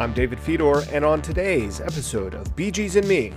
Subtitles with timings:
[0.00, 3.34] I'm David Fedor, and on today's episode of BGs and Me,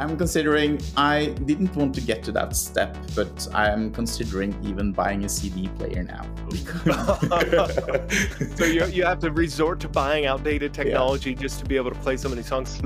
[0.00, 4.90] I'm considering, I didn't want to get to that step, but I am considering even
[4.90, 6.26] buying a CD player now.
[8.56, 11.38] so you, you have to resort to buying outdated technology yeah.
[11.38, 12.80] just to be able to play some of these songs.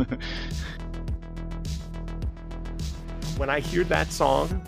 [3.38, 4.62] when I hear that song,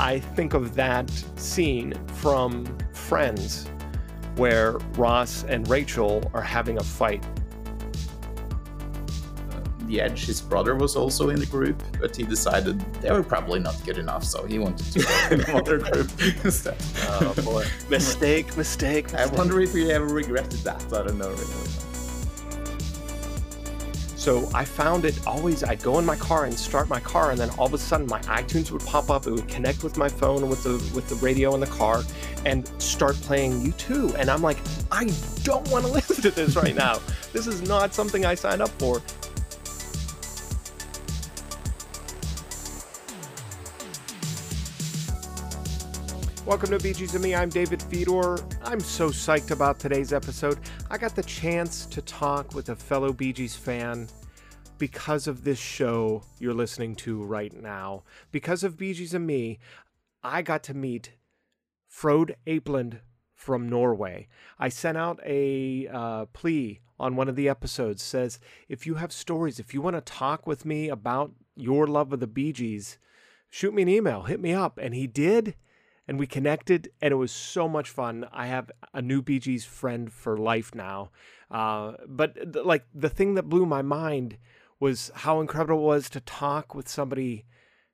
[0.00, 3.68] I think of that scene from Friends
[4.36, 7.24] where Ross and Rachel are having a fight.
[9.50, 13.22] Uh, the Edge, his brother, was also in the group, but he decided they were
[13.22, 16.10] probably not good enough, so he wanted to go in another group
[16.44, 16.76] instead.
[17.06, 17.64] Oh boy.
[17.88, 19.14] mistake, mistake, mistake.
[19.14, 20.84] I wonder if he ever regretted that.
[20.92, 21.83] I don't know really.
[24.24, 27.38] So I found it always, I'd go in my car and start my car, and
[27.38, 29.26] then all of a sudden my iTunes would pop up.
[29.26, 32.02] It would connect with my phone with the with the radio in the car,
[32.46, 34.14] and start playing U2.
[34.14, 34.56] And I'm like,
[34.90, 37.00] I don't want to listen to this right now.
[37.34, 39.02] this is not something I signed up for.
[46.46, 47.34] Welcome to Gees and Me.
[47.34, 48.36] I'm David Fedor.
[48.62, 50.58] I'm so psyched about today's episode.
[50.90, 54.08] I got the chance to talk with a fellow Gees fan
[54.76, 58.02] because of this show you're listening to right now.
[58.30, 59.58] Because of Gees and Me,
[60.22, 61.12] I got to meet
[61.88, 62.98] Frode Apeland
[63.32, 64.28] from Norway.
[64.58, 68.38] I sent out a uh, plea on one of the episodes says
[68.68, 72.20] if you have stories, if you want to talk with me about your love of
[72.20, 72.98] the Bee Gees,
[73.48, 74.76] shoot me an email, hit me up.
[74.76, 75.54] And he did
[76.06, 78.26] and we connected, and it was so much fun.
[78.32, 81.10] I have a new Gees friend for life now.
[81.50, 84.38] Uh, but th- like the thing that blew my mind
[84.80, 87.46] was how incredible it was to talk with somebody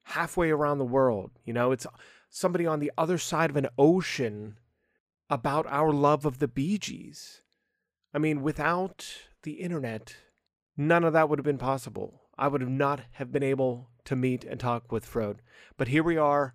[0.02, 1.30] halfway around the world.
[1.44, 1.86] You know, it's
[2.28, 4.58] somebody on the other side of an ocean
[5.28, 7.42] about our love of the Bee Gees.
[8.12, 9.06] I mean, without
[9.42, 10.16] the internet,
[10.76, 12.22] none of that would have been possible.
[12.36, 15.42] I would have not have been able to meet and talk with Frode.
[15.76, 16.54] But here we are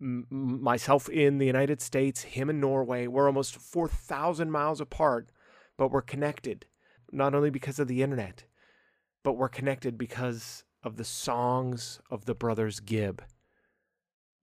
[0.00, 3.06] myself in the United States, him in Norway.
[3.06, 5.30] We're almost 4,000 miles apart,
[5.76, 6.66] but we're connected,
[7.12, 8.44] not only because of the internet,
[9.22, 13.22] but we're connected because of the songs of the brothers Gibb.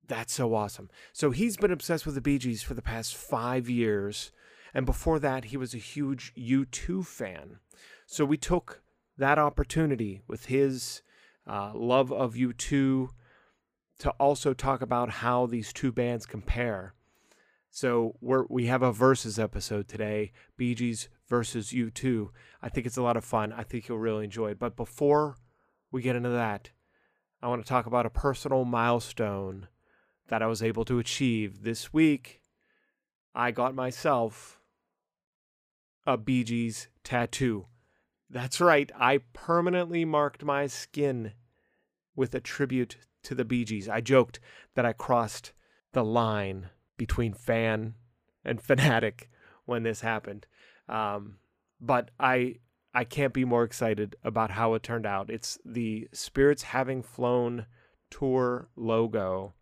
[0.07, 0.89] That's so awesome.
[1.11, 4.31] So he's been obsessed with the Bee Gees for the past five years.
[4.73, 7.59] And before that, he was a huge U2 fan.
[8.05, 8.81] So we took
[9.17, 11.01] that opportunity with his
[11.45, 13.09] uh, love of U2
[13.99, 16.93] to also talk about how these two bands compare.
[17.69, 22.29] So we're, we have a versus episode today, Bee Gees versus U2.
[22.61, 23.53] I think it's a lot of fun.
[23.53, 24.59] I think you'll really enjoy it.
[24.59, 25.35] But before
[25.91, 26.71] we get into that,
[27.41, 29.67] I want to talk about a personal milestone
[30.27, 32.41] that I was able to achieve this week.
[33.35, 34.59] I got myself
[36.05, 37.67] a Bee Gees tattoo.
[38.29, 41.33] That's right, I permanently marked my skin
[42.15, 42.97] with a tribute
[43.27, 43.89] to the Bee Gees.
[43.89, 44.39] I joked
[44.75, 45.51] that I crossed
[45.91, 47.93] the line between fan
[48.43, 49.29] and fanatic
[49.65, 50.47] when this happened.
[50.89, 51.37] Um,
[51.79, 52.55] but I
[52.93, 55.29] I can't be more excited about how it turned out.
[55.29, 57.67] It's the Spirits Having Flown
[58.09, 59.53] tour logo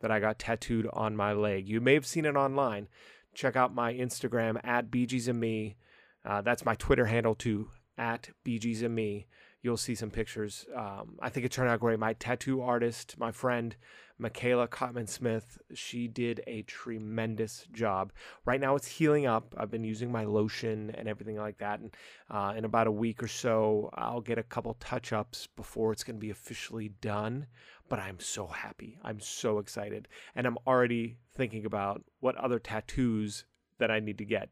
[0.00, 1.66] that I got tattooed on my leg.
[1.66, 2.88] You may have seen it online.
[3.34, 5.76] Check out my Instagram at BGs and me.
[6.24, 9.26] Uh, that's my Twitter handle too, at BGs and me
[9.64, 10.66] you'll see some pictures.
[10.76, 11.98] Um, I think it turned out great.
[11.98, 13.74] My tattoo artist, my friend,
[14.18, 18.12] Michaela Cotman Smith, she did a tremendous job.
[18.44, 19.54] Right now it's healing up.
[19.56, 21.80] I've been using my lotion and everything like that.
[21.80, 21.96] And
[22.30, 26.04] uh, in about a week or so, I'll get a couple touch ups before it's
[26.04, 27.46] going to be officially done.
[27.88, 28.98] But I'm so happy.
[29.02, 30.08] I'm so excited.
[30.36, 33.46] And I'm already thinking about what other tattoos
[33.78, 34.50] that I need to get.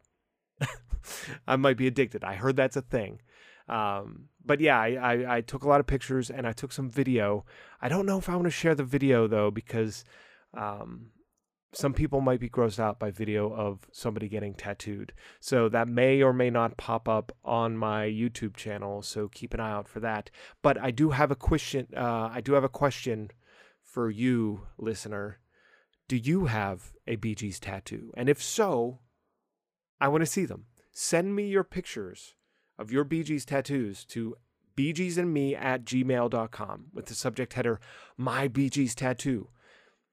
[1.47, 2.25] I might be addicted.
[2.25, 3.21] I heard that's a thing.
[3.69, 6.91] Um, but yeah, I, I, I, took a lot of pictures and I took some
[6.91, 7.45] video.
[7.81, 10.05] I don't know if I want to share the video though, because
[10.53, 11.13] um,
[11.73, 15.13] some people might be grossed out by video of somebody getting tattooed.
[15.41, 19.01] So that may or may not pop up on my YouTube channel.
[19.01, 20.31] So keep an eye out for that.
[20.61, 21.87] But I do have a question.
[21.97, 23.31] Uh, I do have a question
[23.83, 25.39] for you, listener.
[26.09, 28.13] Do you have a Gees tattoo?
[28.17, 28.99] And if so,
[30.01, 30.67] I want to see them.
[30.91, 32.35] Send me your pictures
[32.83, 34.37] of your Gees tattoos to
[34.77, 37.81] bgsandme at gmail.com with the subject header,
[38.17, 39.49] My Gees Tattoo.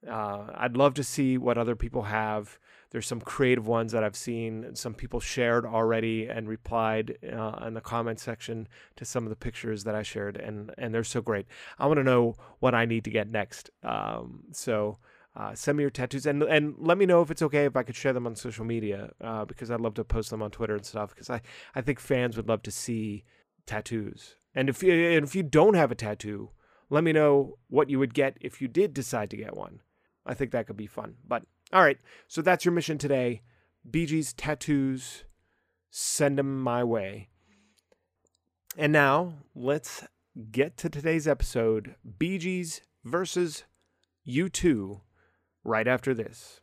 [0.08, 2.58] Uh, I'd love to see what other people have.
[2.92, 4.74] There's some creative ones that I've seen.
[4.76, 9.36] Some people shared already and replied uh, in the comment section to some of the
[9.36, 11.46] pictures that I shared, and and they're so great.
[11.78, 13.70] I want to know what I need to get next.
[13.84, 14.98] Um, so
[15.36, 17.84] Uh, send me your tattoos and and let me know if it's okay if I
[17.84, 20.76] could share them on social media uh, because I'd love to post them on Twitter
[20.76, 21.42] and stuff because I,
[21.76, 23.26] I think fans would love to see
[23.66, 24.36] tattoos.
[24.56, 26.50] And if you, and if you don't have a tattoo,
[26.90, 29.82] let me know what you would get if you did decide to get one.
[30.26, 31.16] I think that could be fun.
[31.28, 33.44] But all right, so that's your mission today.
[33.90, 35.24] BG's tattoos,
[35.92, 37.30] send them my way.
[38.78, 40.04] And now let's
[40.52, 43.64] get to today's episode BG's versus
[44.28, 45.02] U2
[45.64, 46.60] right after this.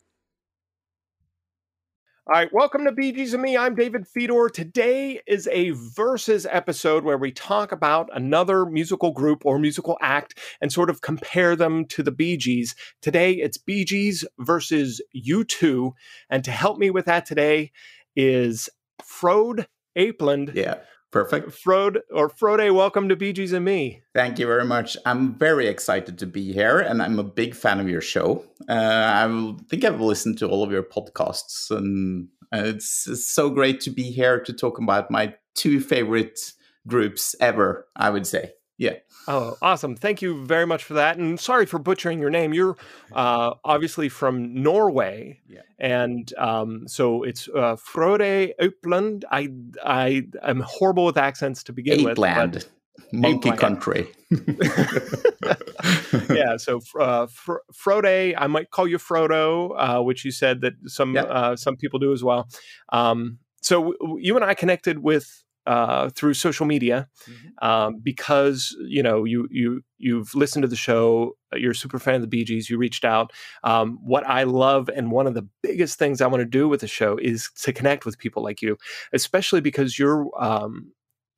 [2.28, 3.56] All right, welcome to BGs and Me.
[3.56, 4.48] I'm David Fedor.
[4.48, 10.37] Today is a versus episode where we talk about another musical group or musical act
[10.60, 12.75] and sort of compare them to the Bee Gees.
[13.00, 15.93] Today it's Bee Gees versus U2.
[16.28, 17.70] And to help me with that today
[18.16, 18.69] is
[19.04, 20.52] Frode Apeland.
[20.52, 20.78] Yeah.
[21.17, 21.53] Perfect.
[21.53, 24.03] Frode or Frode, welcome to Bee Gees and Me.
[24.15, 24.99] Thank you very much.
[25.07, 28.45] I'm very excited to be here, and I'm a big fan of your show.
[28.69, 33.81] Uh, I think I've listened to all of your podcasts, and it's, it's so great
[33.81, 36.39] to be here to talk about my two favorite
[36.87, 37.89] groups ever.
[37.97, 38.53] I would say.
[38.78, 38.94] Yeah.
[39.26, 39.96] Oh, awesome.
[39.96, 41.17] Thank you very much for that.
[41.17, 42.52] And sorry for butchering your name.
[42.52, 42.76] You're
[43.12, 45.40] uh, obviously from Norway.
[45.49, 45.62] Yeah.
[45.78, 49.25] And um, so it's uh, Frode Upland.
[49.31, 49.49] I,
[49.82, 52.55] I, I'm horrible with accents to begin Apeland.
[52.55, 52.70] with.
[53.12, 53.58] Monkey Apeland.
[53.58, 54.08] country.
[56.31, 60.75] yeah, so uh, Fr- Frode, I might call you Frodo, uh, which you said that
[60.87, 61.25] some yeah.
[61.25, 62.49] uh, some people do as well.
[62.93, 67.69] Um, so w- you and I connected with uh, through social media mm-hmm.
[67.69, 71.99] um, because you know you you you've listened to the show uh, you're a super
[71.99, 73.33] fan of the Bee Gees you reached out
[73.65, 76.81] um, what I love and one of the biggest things I want to do with
[76.81, 78.77] the show is to connect with people like you
[79.13, 80.93] especially because you're um,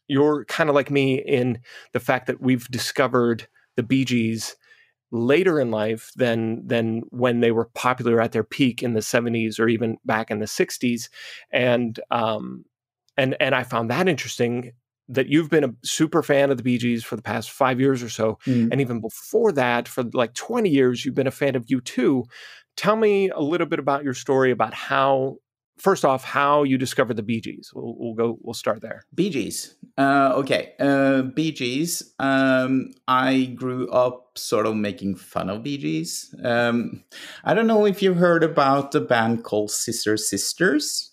[0.08, 1.60] you're kind of like me in
[1.92, 3.46] the fact that we've discovered
[3.76, 4.56] the Bee Gees
[5.10, 9.58] later in life than than when they were popular at their peak in the 70s
[9.58, 11.08] or even back in the 60s
[11.50, 12.64] and um,
[13.18, 14.72] and and I found that interesting
[15.10, 18.02] that you've been a super fan of the Bee Gees for the past five years
[18.02, 18.68] or so, mm.
[18.70, 22.24] and even before that, for like twenty years, you've been a fan of U2.
[22.76, 25.36] Tell me a little bit about your story about how.
[25.78, 27.70] First off, how you discovered the Bee Gees.
[27.72, 28.36] We'll, we'll go.
[28.42, 29.04] We'll start there.
[29.14, 29.76] Bee Gees.
[29.96, 30.72] Uh, okay.
[30.80, 32.02] Uh, Bee Gees.
[32.18, 36.34] Um, I grew up sort of making fun of Bee Gees.
[36.42, 37.04] Um,
[37.44, 41.12] I don't know if you've heard about the band called Sister Sisters.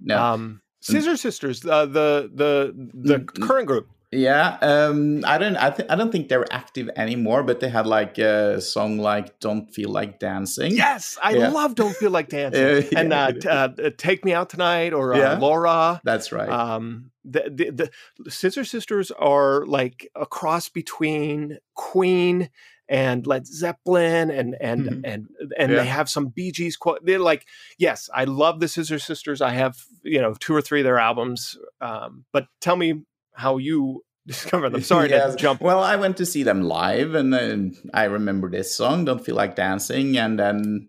[0.00, 0.20] No.
[0.20, 3.42] Um, Scissor Sisters, uh, the the the mm, mm.
[3.42, 3.88] current group.
[4.12, 7.86] Yeah, um, I don't, I, th- I don't think they're active anymore, but they had
[7.86, 11.48] like a song like "Don't Feel Like Dancing." Yes, I yeah.
[11.48, 15.18] love "Don't Feel Like Dancing" and uh, t- uh, "Take Me Out Tonight" or uh,
[15.18, 15.38] yeah.
[15.38, 16.48] "Laura." That's right.
[16.48, 17.90] Um, the, the
[18.22, 22.50] the Scissor Sisters are like a cross between Queen
[22.88, 25.00] and Led Zeppelin and and mm-hmm.
[25.04, 25.28] and
[25.58, 25.78] and yeah.
[25.78, 27.00] they have some Bee Gees quote.
[27.04, 27.46] They're like,
[27.78, 29.40] yes, I love the Scissor Sisters.
[29.40, 31.56] I have you know two or three of their albums.
[31.80, 33.02] Um, but tell me
[33.32, 34.82] how you discovered them.
[34.82, 35.32] Sorry yes.
[35.32, 35.60] to jump.
[35.60, 39.36] Well, I went to see them live, and then I remember this song, "Don't Feel
[39.36, 40.88] Like Dancing," and then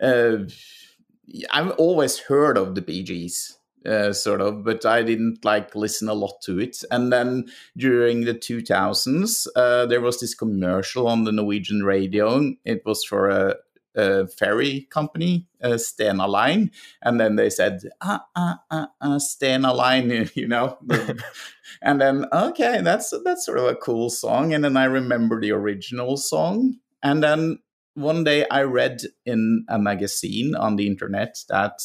[0.00, 0.38] uh,
[1.50, 6.08] I've always heard of the Bee Gees uh, sort of, but I didn't like listen
[6.08, 6.82] a lot to it.
[6.90, 7.46] And then
[7.76, 12.52] during the 2000s, uh, there was this commercial on the Norwegian radio.
[12.64, 13.56] It was for a,
[13.94, 16.70] a ferry company, uh, Stena Line,
[17.02, 20.78] and then they said, ah, ah, ah, ah Stena Line, you know.
[21.82, 24.54] and then, okay, that's that's sort of a cool song.
[24.54, 26.78] And then I remember the original song.
[27.02, 27.58] And then
[27.94, 31.80] one day I read in a magazine on the internet that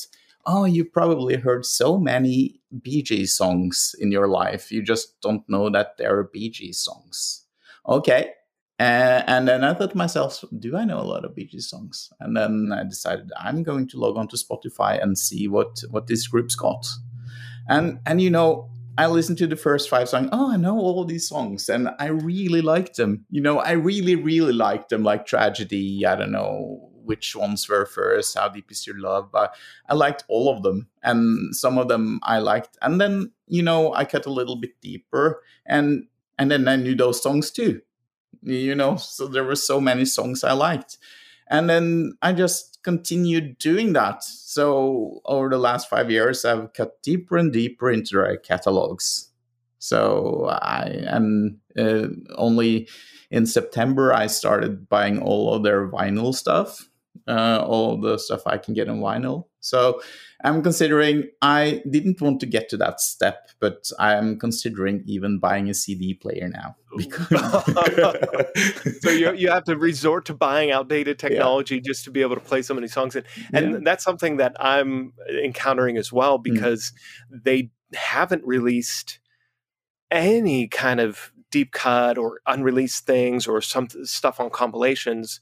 [0.50, 4.72] oh, you probably heard so many Bee Gees songs in your life.
[4.72, 7.46] You just don't know that they're Bee Gees songs.
[7.88, 8.32] Okay.
[8.80, 11.70] Uh, and then I thought to myself, do I know a lot of Bee Gees
[11.70, 12.12] songs?
[12.20, 16.08] And then I decided I'm going to log on to Spotify and see what what
[16.08, 16.88] this group's got.
[17.68, 20.30] And and you know, I listened to the first five songs.
[20.32, 23.26] Oh, I know all these songs, and I really liked them.
[23.30, 25.04] You know, I really, really liked them.
[25.04, 29.32] Like Tragedy, I don't know, which ones were first, how deep is your love.
[29.32, 29.56] But
[29.90, 32.78] I liked all of them, and some of them I liked.
[32.84, 36.06] And then you know I cut a little bit deeper, and
[36.38, 37.82] and then I knew those songs too.
[38.44, 41.00] You know, so there were so many songs I liked,
[41.50, 44.24] and then I just continued doing that.
[44.24, 49.32] So over the last five years, I've cut deeper and deeper into their catalogs.
[49.80, 52.88] So I am uh, only
[53.32, 56.89] in September I started buying all of their vinyl stuff
[57.30, 59.46] uh, all the stuff I can get on vinyl.
[59.60, 60.02] So
[60.44, 61.30] I'm considering.
[61.42, 66.14] I didn't want to get to that step, but I'm considering even buying a CD
[66.14, 66.76] player now.
[69.02, 71.82] so you you have to resort to buying outdated technology yeah.
[71.86, 73.80] just to be able to play so many songs, and and yeah.
[73.84, 76.44] that's something that I'm encountering as well mm.
[76.44, 76.94] because
[77.32, 77.44] mm.
[77.44, 79.20] they haven't released
[80.10, 85.40] any kind of deep cut or unreleased things or some stuff on compilations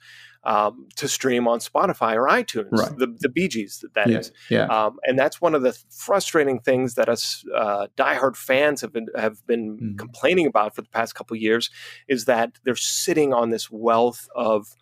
[0.47, 2.97] um, to stream on Spotify or iTunes, right.
[2.97, 4.31] the the Bee Gees, that yeah, is.
[4.49, 4.65] yeah.
[4.65, 9.07] Um, and that's one of the frustrating things that us uh, diehard fans have been
[9.15, 9.97] have been mm.
[9.99, 11.69] complaining about for the past couple years
[12.07, 14.73] is that they're sitting on this wealth of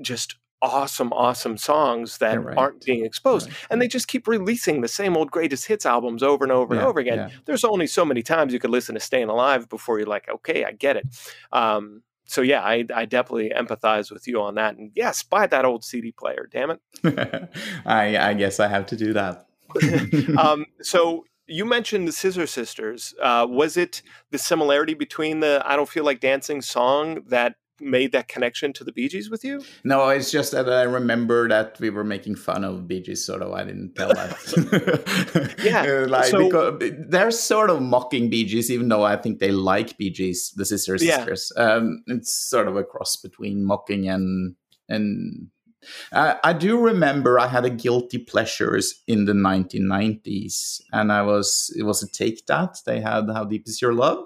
[0.00, 2.56] just awesome, awesome songs that right.
[2.56, 3.48] aren't being exposed.
[3.48, 3.56] Right.
[3.70, 6.80] And they just keep releasing the same old greatest hits albums over and over yeah,
[6.80, 7.18] and over again.
[7.18, 7.30] Yeah.
[7.44, 10.64] There's only so many times you could listen to Staying Alive before you're like, okay,
[10.64, 11.06] I get it.
[11.50, 14.76] Um, so yeah, I, I definitely empathize with you on that.
[14.76, 16.48] And yes, buy that old CD player.
[16.50, 16.80] Damn it.
[17.84, 19.46] I I guess I have to do that.
[20.38, 23.14] um, so you mentioned the Scissor Sisters.
[23.20, 28.12] Uh, was it the similarity between the "I Don't Feel Like Dancing" song that made
[28.12, 29.62] that connection to the Bee Gees with you?
[29.84, 33.54] No, it's just that I remember that we were making fun of Bee Gees, so
[33.54, 35.54] I didn't tell that.
[35.64, 39.50] yeah, like so, because they're sort of mocking Bee Gees, even though I think they
[39.50, 41.52] like Bee Gees, the Sister Sisters.
[41.56, 41.62] Yeah.
[41.62, 44.54] Um, it's sort of a cross between mocking and
[44.88, 45.48] and.
[46.12, 51.74] Uh, I do remember I had a guilty pleasures in the 1990s, and I was
[51.76, 54.24] it was a take that they had "How Deep Is Your Love,"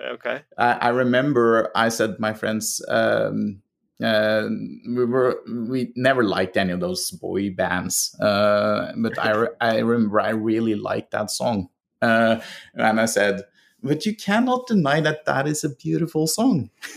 [0.00, 0.42] Okay.
[0.58, 3.62] I, I remember I said my friends um,
[4.02, 4.48] uh,
[4.86, 9.78] we were we never liked any of those boy bands, uh, but I re- I
[9.78, 11.68] remember I really liked that song,
[12.02, 12.40] uh,
[12.74, 13.42] and I said.
[13.86, 16.70] But you cannot deny that that is a beautiful song.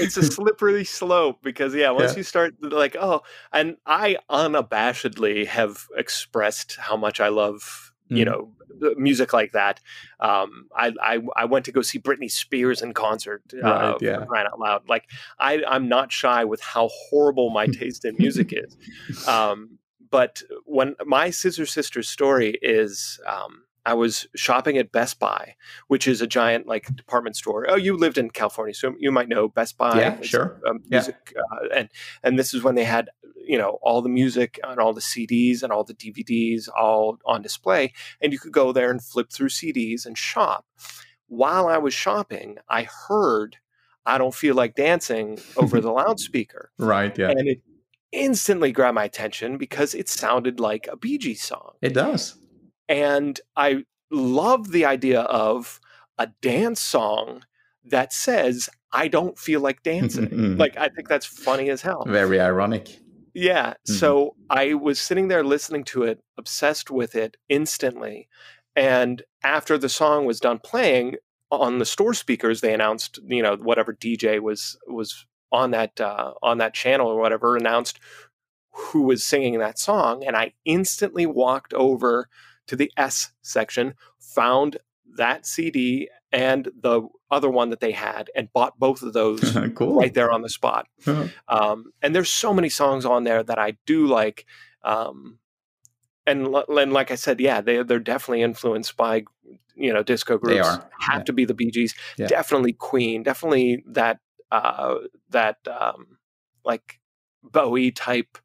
[0.00, 2.16] it's a slippery slope because yeah, once yeah.
[2.16, 8.28] you start like oh, and I unabashedly have expressed how much I love you mm.
[8.28, 8.52] know
[8.96, 9.80] music like that.
[10.18, 13.42] Um, I, I, I went to go see Britney Spears in concert.
[13.54, 14.24] Uh, right, yeah.
[14.24, 14.88] crying out loud!
[14.88, 15.04] Like
[15.38, 18.76] I I'm not shy with how horrible my taste in music is.
[19.28, 19.78] Um,
[20.10, 23.20] but when my Scissor Sisters story is.
[23.26, 25.56] Um, I was shopping at Best Buy,
[25.88, 27.66] which is a giant like department store.
[27.68, 29.98] Oh, you lived in California, so you might know Best Buy.
[29.98, 30.60] Yeah, sure.
[30.68, 31.42] Um, music, yeah.
[31.42, 31.88] Uh, and
[32.22, 33.10] and this is when they had
[33.44, 37.42] you know all the music and all the CDs and all the DVDs all on
[37.42, 40.64] display, and you could go there and flip through CDs and shop.
[41.26, 43.56] While I was shopping, I heard
[44.06, 46.70] "I Don't Feel Like Dancing" over the loudspeaker.
[46.78, 47.16] Right.
[47.18, 47.30] Yeah.
[47.30, 47.62] And it
[48.12, 51.72] instantly grabbed my attention because it sounded like a Bee Gees song.
[51.80, 52.36] It does.
[52.88, 55.80] And I love the idea of
[56.18, 57.44] a dance song
[57.84, 60.56] that says, I don't feel like dancing.
[60.58, 62.04] like, I think that's funny as hell.
[62.06, 62.98] Very ironic.
[63.34, 63.70] Yeah.
[63.70, 63.92] Mm-hmm.
[63.94, 68.28] So I was sitting there listening to it, obsessed with it instantly.
[68.76, 71.16] And after the song was done playing
[71.50, 76.32] on the store speakers, they announced, you know, whatever DJ was was on that uh,
[76.42, 78.00] on that channel or whatever announced
[78.72, 82.28] who was singing that song, and I instantly walked over
[82.72, 84.78] to the S section, found
[85.18, 89.96] that CD and the other one that they had and bought both of those cool.
[89.96, 90.86] right there on the spot.
[91.06, 91.28] Uh-huh.
[91.48, 94.46] Um, and there's so many songs on there that I do like.
[94.82, 95.38] Um,
[96.26, 99.24] and, and like I said, yeah, they they're definitely influenced by
[99.74, 100.54] you know disco groups.
[100.54, 100.88] They are.
[101.00, 101.24] have yeah.
[101.24, 101.94] to be the Bee Gees.
[102.16, 102.26] Yeah.
[102.26, 103.22] Definitely Queen.
[103.22, 104.18] Definitely that
[104.50, 104.94] uh,
[105.28, 106.16] that um,
[106.64, 107.00] like
[107.42, 108.38] Bowie type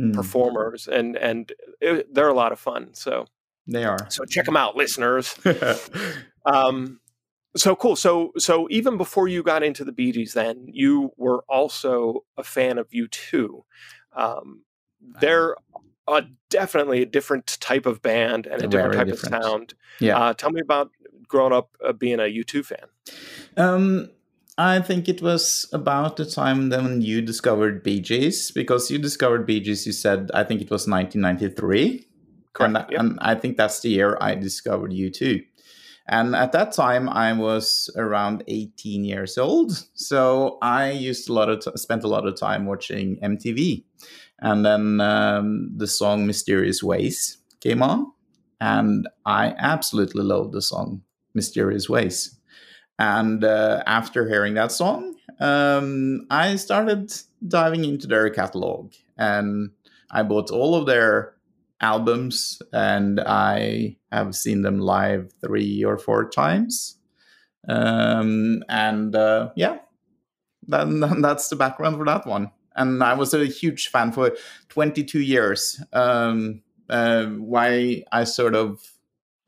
[0.00, 0.14] mm.
[0.14, 2.94] performers, and and it, they're a lot of fun.
[2.94, 3.26] So
[3.72, 3.98] they are.
[4.08, 5.34] So check them out, listeners.
[6.46, 7.00] um,
[7.56, 7.96] so cool.
[7.96, 12.44] So so even before you got into the Bee Gees, then you were also a
[12.44, 13.62] fan of U2.
[14.14, 14.62] Um,
[15.20, 15.56] they're
[16.08, 19.34] a, definitely a different type of band and a different type different.
[19.34, 19.74] of sound.
[20.00, 20.18] Yeah.
[20.18, 20.90] Uh, tell me about
[21.28, 22.86] growing up uh, being a U2 fan.
[23.56, 24.10] Um,
[24.58, 29.46] I think it was about the time when you discovered Bee Gees because you discovered
[29.46, 29.86] Bee Gees.
[29.86, 32.06] You said I think it was 1993.
[32.52, 32.76] Correct.
[32.76, 33.00] And, yep.
[33.00, 35.44] and I think that's the year I discovered U2.
[36.08, 39.72] And at that time, I was around 18 years old.
[39.94, 43.84] So I used a lot of t- spent a lot of time watching MTV.
[44.40, 48.12] And then um, the song Mysterious Ways came on.
[48.60, 51.02] And I absolutely loved the song
[51.34, 52.38] Mysterious Ways.
[52.98, 57.12] And uh, after hearing that song, um, I started
[57.46, 58.92] diving into their catalog.
[59.16, 59.70] And
[60.10, 61.34] I bought all of their
[61.82, 66.96] albums, and I have seen them live three or four times.
[67.68, 69.78] Um, and uh, yeah,
[70.68, 72.50] that's the background for that one.
[72.76, 74.32] and I was a huge fan for
[74.68, 75.82] 22 years.
[75.92, 78.80] Um, uh, why I sort of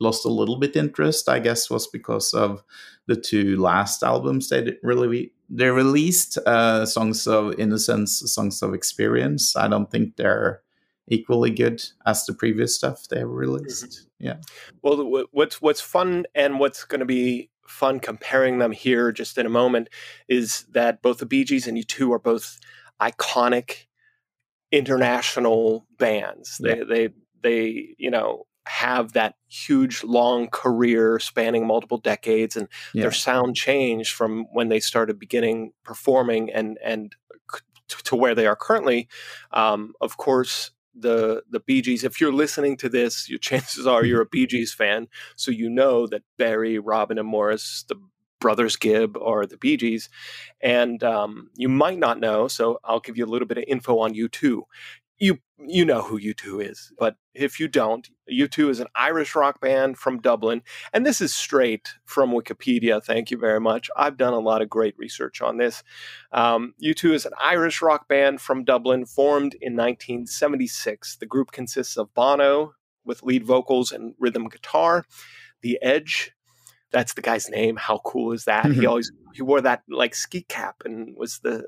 [0.01, 2.63] lost a little bit interest, I guess, was because of
[3.07, 9.55] the two last albums they really they released, uh, "Songs of Innocence," "Songs of Experience."
[9.57, 10.63] I don't think they're
[11.09, 13.85] equally good as the previous stuff they released.
[13.85, 14.27] Mm-hmm.
[14.27, 14.37] Yeah.
[14.83, 19.47] Well, what's what's fun and what's going to be fun comparing them here just in
[19.47, 19.89] a moment
[20.29, 22.59] is that both the Bee Gees and U2 are both
[23.01, 23.87] iconic
[24.71, 26.61] international bands.
[26.63, 26.75] Yeah.
[26.75, 27.09] They they
[27.43, 33.03] they you know have that huge long career spanning multiple decades and yeah.
[33.03, 37.15] their sound changed from when they started beginning performing and and
[37.89, 39.07] to where they are currently
[39.53, 42.05] um, of course the the Bee Gees.
[42.05, 45.69] If you're listening to this, your chances are you're a Bee Gees fan, so you
[45.69, 47.97] know that Barry, Robin, and Maurice, the
[48.41, 50.09] brothers Gibb, are the Bee Gees,
[50.61, 52.49] and um, you might not know.
[52.49, 54.63] So I'll give you a little bit of info on U2.
[55.19, 59.61] you you know who U2 is, but if you don't, U2 is an Irish rock
[59.61, 63.03] band from Dublin, and this is straight from Wikipedia.
[63.03, 63.89] Thank you very much.
[63.97, 65.83] I've done a lot of great research on this.
[66.33, 71.17] Um, U2 is an Irish rock band from Dublin, formed in 1976.
[71.17, 75.05] The group consists of Bono with lead vocals and rhythm guitar,
[75.63, 76.33] The Edge.
[76.91, 77.77] That's the guy's name.
[77.77, 78.67] How cool is that?
[78.67, 81.65] he always he wore that like ski cap and was the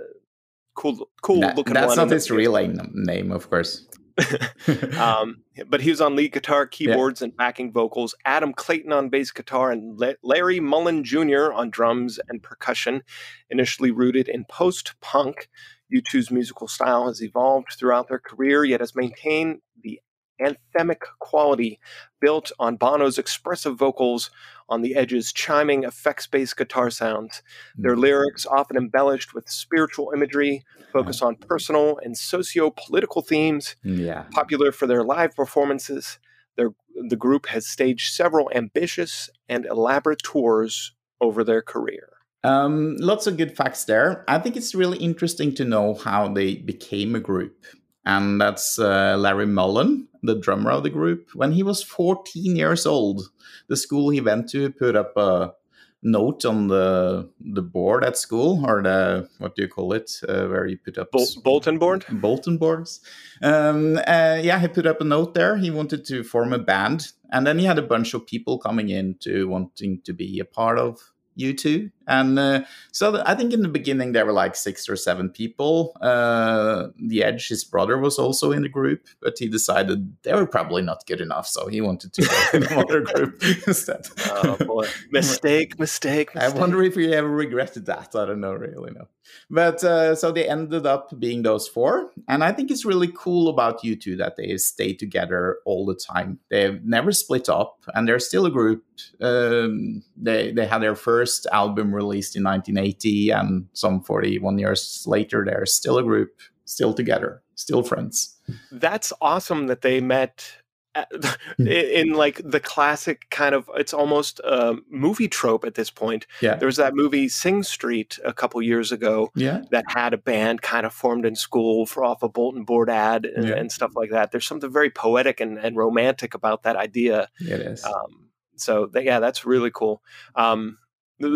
[0.77, 1.75] cool, cool that, looking.
[1.75, 2.57] That's not his real
[2.93, 3.87] name, of course.
[4.99, 7.27] um, but he was on lead guitar, keyboards, yeah.
[7.27, 8.15] and backing vocals.
[8.25, 11.53] Adam Clayton on bass guitar, and La- Larry Mullen Jr.
[11.53, 13.03] on drums and percussion.
[13.51, 15.49] Initially rooted in post punk,
[15.93, 20.01] U2's musical style has evolved throughout their career, yet has maintained the
[20.41, 21.79] anthemic quality
[22.21, 24.31] built on Bono's expressive vocals
[24.69, 27.43] on the Edge's, chiming effects based guitar sounds.
[27.77, 28.01] Their mm.
[28.01, 33.77] lyrics, often embellished with spiritual imagery, focus on personal and socio political themes.
[33.83, 34.25] Yeah.
[34.33, 36.19] Popular for their live performances,
[36.57, 36.71] their,
[37.09, 42.09] the group has staged several ambitious and elaborate tours over their career.
[42.45, 44.25] Um, lots of good facts there.
[44.29, 47.67] I think it's really interesting to know how they became a group
[48.07, 51.31] and that's uh, Larry Mullen, the drummer of the group.
[51.35, 53.31] When he was 14 years old,
[53.69, 55.55] the school he went to put up a
[56.03, 60.47] note on the the board at school, or the what do you call it, uh,
[60.47, 63.01] where you put up Bol- bulletin board, bulletin boards.
[63.43, 65.57] Um, uh, yeah, he put up a note there.
[65.57, 68.89] He wanted to form a band, and then he had a bunch of people coming
[68.89, 71.91] in to wanting to be a part of U2.
[72.07, 75.97] And uh, so I think in the beginning there were like six or seven people.
[76.01, 80.47] Uh, the Edge, his brother, was also in the group, but he decided they were
[80.47, 84.07] probably not good enough, so he wanted to go in another group instead.
[84.31, 86.37] Oh boy, mistake, mistake, mistake.
[86.37, 88.15] I wonder if he ever regretted that.
[88.15, 89.09] I don't know, really no.
[89.51, 93.49] But uh, so they ended up being those four, and I think it's really cool
[93.49, 96.39] about U2 that they stay together all the time.
[96.51, 98.85] They've never split up, and they're still a group.
[99.21, 105.45] Um, they they had their first album released in 1980, and some 41 years later,
[105.45, 108.37] they're still a group, still together, still friends.
[108.71, 110.57] That's awesome that they met
[111.57, 111.67] hmm.
[111.67, 116.27] in like the classic kind of it's almost a movie trope at this point.
[116.41, 116.57] Yeah.
[116.57, 119.63] There was that movie Sing Street a couple years ago yeah.
[119.71, 123.27] that had a band kind of formed in school for off a bulletin board ad
[123.27, 123.55] and, yeah.
[123.55, 124.31] and stuff like that.
[124.31, 127.29] There's something very poetic and, and romantic about that idea.
[127.41, 127.85] It is.
[127.85, 130.03] Um, so yeah, that's really cool.
[130.35, 130.79] Um,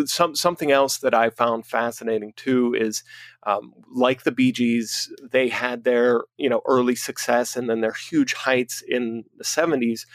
[0.07, 3.03] some something else that I found fascinating too is
[3.45, 7.93] um, like the Bee Gees, they had their you know early success and then their
[7.93, 10.07] huge heights in the '70s.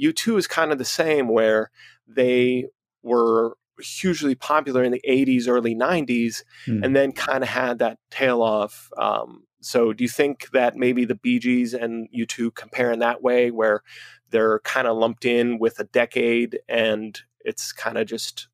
[0.00, 1.70] U2 is kind of the same, where
[2.06, 2.66] they
[3.02, 6.84] were hugely popular in the 80s, early 90s, mm.
[6.84, 8.88] and then kind of had that tail off.
[8.96, 13.22] Um, so, do you think that maybe the Bee Gees and U2 compare in that
[13.22, 13.82] way, where
[14.30, 18.48] they're kind of lumped in with a decade and it's kind of just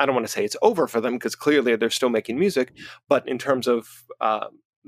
[0.00, 2.72] I don't want to say it's over for them because clearly they're still making music,
[3.08, 4.46] but in terms of uh,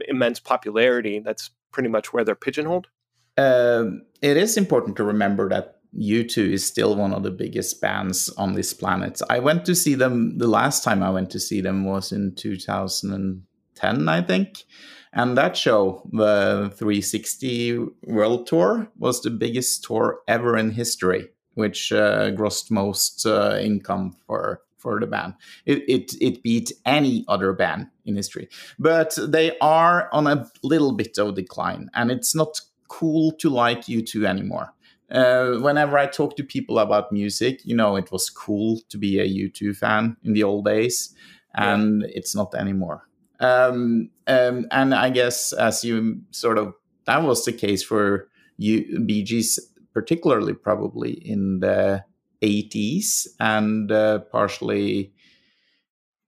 [0.09, 2.89] immense popularity, that's pretty much where they're pigeonholed.
[3.37, 8.31] Um, it is important to remember that U2 is still one of the biggest bands
[8.31, 9.21] on this planet.
[9.29, 12.35] I went to see them, the last time I went to see them was in
[12.35, 14.65] 2010, I think.
[15.13, 21.93] And that show, the 360 World Tour, was the biggest tour ever in history, which
[21.93, 25.35] uh, grossed most uh, income for for the band.
[25.65, 28.49] It, it, it beat any other band in history.
[28.79, 33.83] But they are on a little bit of decline, and it's not cool to like
[33.83, 34.75] U2 anymore.
[35.11, 39.21] Uh, whenever I talk to people about music, you know, it was cool to be
[39.21, 41.15] a U2 fan in the old days,
[41.55, 42.09] and yeah.
[42.15, 43.09] it's not anymore.
[43.41, 46.75] Um, um, and I guess as you sort of
[47.07, 49.59] that was the case for you Gees,
[49.93, 52.05] particularly probably in the
[52.43, 55.13] 80s and uh, partially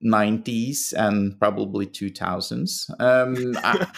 [0.05, 2.90] 90s and probably 2000s.
[3.00, 3.35] Um,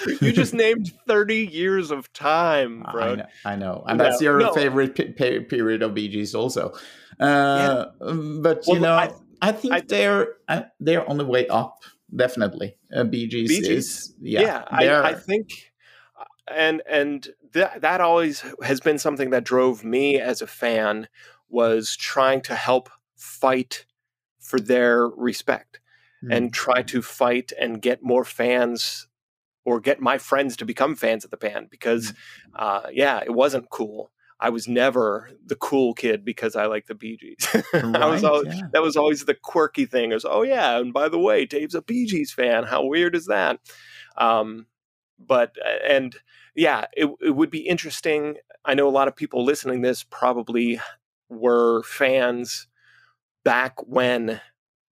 [0.20, 3.02] you just named 30 years of time, bro.
[3.02, 3.84] I know, I know.
[3.86, 4.52] and no, that's your no.
[4.52, 6.72] favorite period of BGs, also.
[7.18, 8.12] Uh, yeah.
[8.40, 9.10] But well, you know, I,
[9.42, 11.82] I think I, they're uh, they're on the way up.
[12.14, 14.40] Definitely, uh, Bee Gees is yeah.
[14.40, 15.72] yeah I, I think,
[16.18, 16.24] uh,
[16.54, 21.08] and and that that always has been something that drove me as a fan
[21.48, 23.86] was trying to help fight
[24.40, 25.80] for their respect
[26.22, 26.32] mm-hmm.
[26.32, 29.08] and try to fight and get more fans
[29.64, 32.54] or get my friends to become fans of the band because mm-hmm.
[32.56, 36.94] uh, yeah it wasn't cool I was never the cool kid because I like the
[36.94, 37.64] Bee Gees.
[37.72, 38.68] Right, I was always, yeah.
[38.72, 40.10] that was always the quirky thing.
[40.10, 42.64] It was, oh yeah, and by the way, Dave's a Bee Gees fan.
[42.64, 43.60] How weird is that?
[44.18, 44.66] Um,
[45.18, 45.56] but
[45.88, 46.14] and
[46.54, 48.36] yeah, it, it would be interesting.
[48.64, 50.80] I know a lot of people listening this probably
[51.28, 52.68] were fans
[53.44, 54.40] back when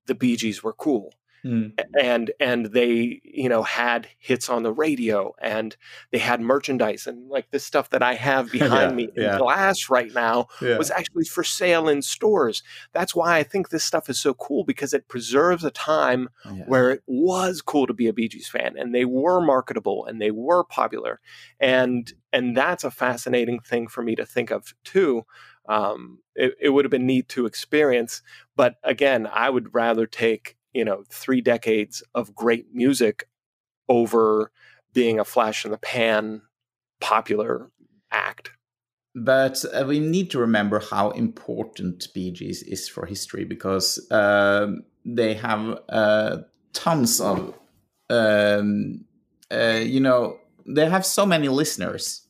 [0.07, 1.13] the Bee Gees were cool.
[1.45, 1.79] Mm.
[2.01, 5.77] and and they you know had hits on the radio and
[6.11, 9.37] they had merchandise and like this stuff that I have behind yeah, me in yeah.
[9.37, 10.79] glass right now yeah.
[10.79, 12.63] was actually for sale in stores.
[12.95, 16.31] That's why I think this stuff is so cool because it preserves a time
[16.67, 20.23] where it was cool to be a Bee Gees fan and they were marketable and
[20.23, 21.21] they were popular
[21.61, 25.27] and and that's a fascinating thing for me to think of too
[25.69, 28.23] um, it, it would have been neat to experience.
[28.57, 33.29] But again, I would rather take you know three decades of great music
[33.89, 34.51] over
[34.93, 36.43] being a flash in the pan
[37.01, 37.71] popular
[38.11, 38.51] act.
[39.15, 44.73] But uh, we need to remember how important Bee Gees is for history because uh,
[45.05, 46.39] they have uh,
[46.73, 47.55] tons of,
[48.11, 49.05] um,
[49.53, 52.24] uh, you know, they have so many listeners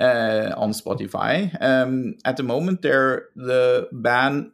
[0.00, 1.56] uh, on Spotify.
[1.60, 4.52] Um, at the moment, they're the band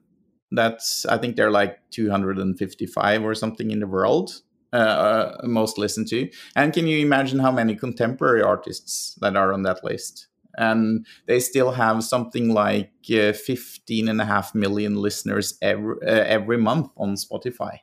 [0.52, 4.42] that's I think they're like 255 or something in the world.
[4.74, 6.30] Uh, uh, most listened to.
[6.56, 10.28] And can you imagine how many contemporary artists that are on that list?
[10.56, 16.24] And they still have something like uh, 15 and a half million listeners every, uh,
[16.24, 17.80] every month on Spotify.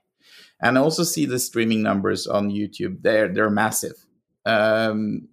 [0.60, 3.04] And I also see the streaming numbers on YouTube.
[3.04, 4.08] They're, they're massive.
[4.48, 5.28] Um,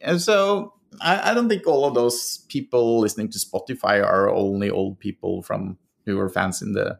[0.00, 4.70] and so I, I, don't think all of those people listening to Spotify are only
[4.70, 6.98] old people from who were fans in the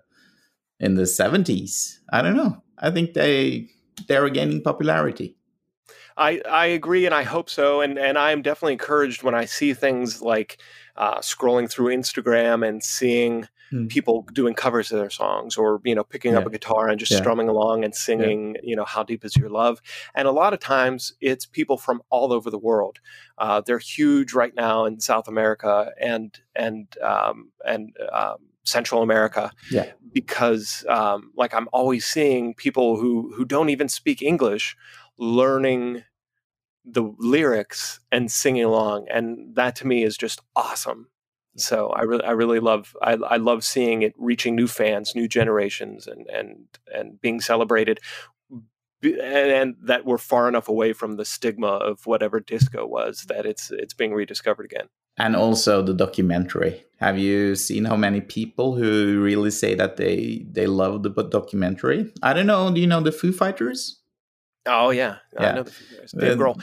[0.81, 2.01] in the seventies.
[2.13, 2.63] I don't know.
[2.79, 3.69] I think they
[4.09, 5.37] they're gaining popularity.
[6.17, 7.81] I, I agree and I hope so.
[7.81, 10.61] And and I am definitely encouraged when I see things like
[10.97, 13.89] uh, scrolling through Instagram and seeing mm.
[13.89, 16.39] people doing covers of their songs or you know picking yeah.
[16.39, 17.19] up a guitar and just yeah.
[17.19, 18.61] strumming along and singing yeah.
[18.63, 19.81] you know how deep is your love
[20.15, 23.01] and a lot of times it's people from all over the world
[23.39, 29.51] uh, they're huge right now in south america and and um, and um, Central America.
[29.71, 29.93] Yeah.
[30.13, 34.77] Because um, like I'm always seeing people who who don't even speak English
[35.19, 36.05] learning
[36.85, 41.09] the lyrics and singing along, and that to me is just awesome.
[41.57, 45.29] So I really, I really love, I, I love seeing it reaching new fans, new
[45.29, 48.01] generations, and and and being celebrated,
[49.03, 53.45] and, and that we're far enough away from the stigma of whatever disco was that
[53.45, 54.89] it's it's being rediscovered again.
[55.19, 56.85] And also the documentary.
[56.99, 62.11] Have you seen how many people who really say that they they love the documentary?
[62.23, 62.73] I don't know.
[62.73, 64.01] Do you know the Foo Fighters?
[64.65, 65.51] Oh yeah, yeah.
[65.51, 66.13] I know the Foo Fighters.
[66.13, 66.57] Dave Grohl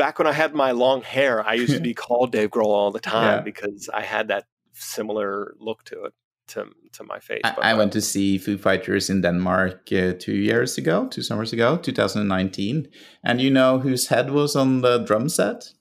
[0.00, 2.90] back when I had my long hair, I used to be called Dave Grohl all
[2.90, 3.42] the time yeah.
[3.42, 6.14] because I had that similar look to it
[6.48, 7.42] to to my face.
[7.44, 11.52] I, I went to see Foo Fighters in Denmark uh, two years ago, two summers
[11.52, 12.88] ago, 2019,
[13.22, 15.74] and you know whose head was on the drum set?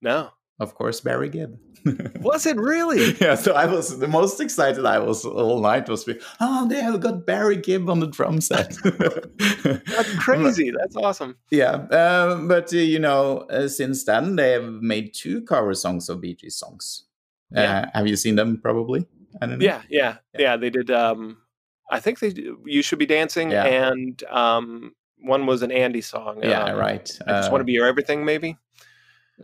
[0.00, 1.58] No, of course, Barry Gibb.
[2.20, 3.16] was it really?
[3.20, 3.34] yeah.
[3.34, 6.08] So I was the most excited I was all night was,
[6.40, 8.76] oh, they have got Barry Gibb on the drum set.
[8.84, 10.72] That's crazy.
[10.76, 11.36] That's awesome.
[11.50, 11.86] Yeah.
[11.90, 16.20] Um, but uh, you know, uh, since then they have made two cover songs of
[16.20, 17.04] Bee Gees songs.
[17.56, 17.90] Uh, yeah.
[17.94, 18.60] have you seen them?
[18.60, 19.06] Probably.
[19.40, 19.64] I don't know.
[19.64, 20.40] Yeah, yeah, yeah.
[20.40, 20.90] yeah they did.
[20.90, 21.38] Um,
[21.90, 22.34] I think they.
[22.64, 23.64] You should be dancing, yeah.
[23.64, 26.40] and um, one was an Andy song.
[26.42, 27.10] Yeah, um, right.
[27.26, 28.58] I just want to be your everything, maybe.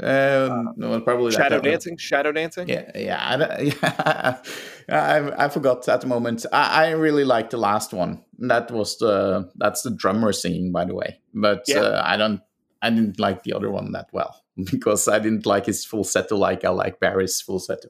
[0.01, 1.97] Um, no, probably shadow dancing.
[1.97, 2.69] Shadow dancing.
[2.69, 4.41] Yeah, yeah, yeah.
[4.89, 6.45] I, I forgot at the moment.
[6.53, 8.25] I, I really liked the last one.
[8.39, 11.21] That was the that's the drummer singing, by the way.
[11.33, 11.79] But yeah.
[11.79, 12.41] uh, I don't.
[12.83, 16.65] I didn't like the other one that well because I didn't like his falsetto like
[16.65, 17.89] I like Barry's falsetto.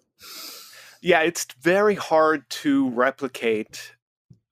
[1.01, 3.94] Yeah, it's very hard to replicate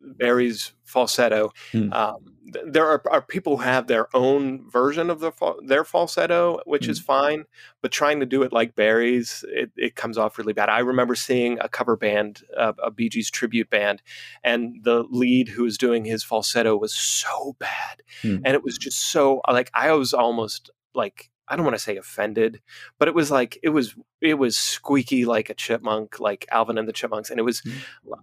[0.03, 1.53] Barry's falsetto.
[1.73, 1.93] Hmm.
[1.93, 2.17] Um,
[2.53, 6.61] th- there are, are people who have their own version of the fa- their falsetto,
[6.67, 7.45] which is fine,
[7.81, 10.69] but trying to do it like Barry's, it, it comes off really bad.
[10.69, 14.03] I remember seeing a cover band, uh, a Bee Gees tribute band,
[14.45, 18.37] and the lead who was doing his falsetto was so bad, Hmm.
[18.45, 21.99] and it was just so like I was almost like I don't want to say
[21.99, 22.63] offended,
[22.99, 26.89] but it was like it was it was squeaky like a chipmunk, like Alvin and
[26.89, 27.75] the Chipmunks, and it was Mm.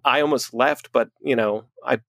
[0.03, 1.99] I almost left, but you know I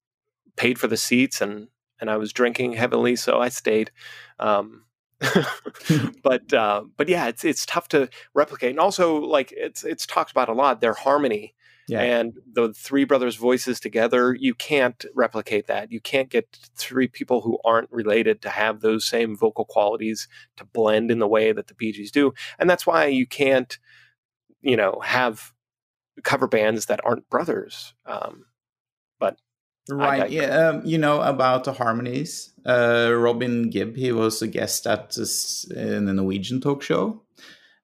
[0.55, 1.67] paid for the seats and
[1.99, 3.91] and I was drinking heavily, so I stayed.
[4.39, 4.85] Um,
[6.23, 10.31] but uh, but yeah, it's it's tough to replicate, and also like it's it's talked
[10.31, 11.53] about a lot their harmony
[11.91, 12.01] Yeah.
[12.01, 14.33] and the three brothers' voices together.
[14.33, 15.91] You can't replicate that.
[15.91, 20.27] You can't get three people who aren't related to have those same vocal qualities
[20.57, 23.77] to blend in the way that the Bee Gees do, and that's why you can't,
[24.61, 25.51] you know, have
[26.23, 27.93] cover bands that aren't brothers.
[28.05, 28.45] Um,
[29.19, 29.37] but
[29.89, 30.29] Right.
[30.29, 30.69] Yeah.
[30.69, 32.53] Um, you know about the harmonies.
[32.65, 37.23] Uh, Robin Gibb, he was a guest at this in a Norwegian talk show,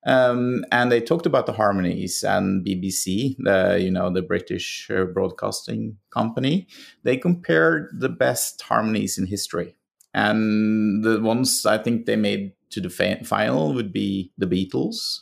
[0.08, 5.04] um, and they talked about the harmonies and BBC, the you know the British uh,
[5.06, 6.68] broadcasting company.
[7.04, 9.76] They compared the best harmonies in history,
[10.14, 15.22] and the ones I think they made to the fa- final would be the Beatles,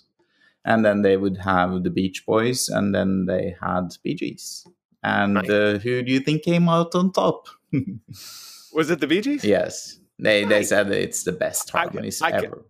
[0.64, 4.66] and then they would have the Beach Boys, and then they had Bee Gees.
[5.04, 5.50] And Right.
[5.50, 7.48] uh, who do you think came out on top?
[8.74, 9.44] was it the Bee Gees?
[9.44, 12.66] yes, they they said it's the best harmonies I could- ever.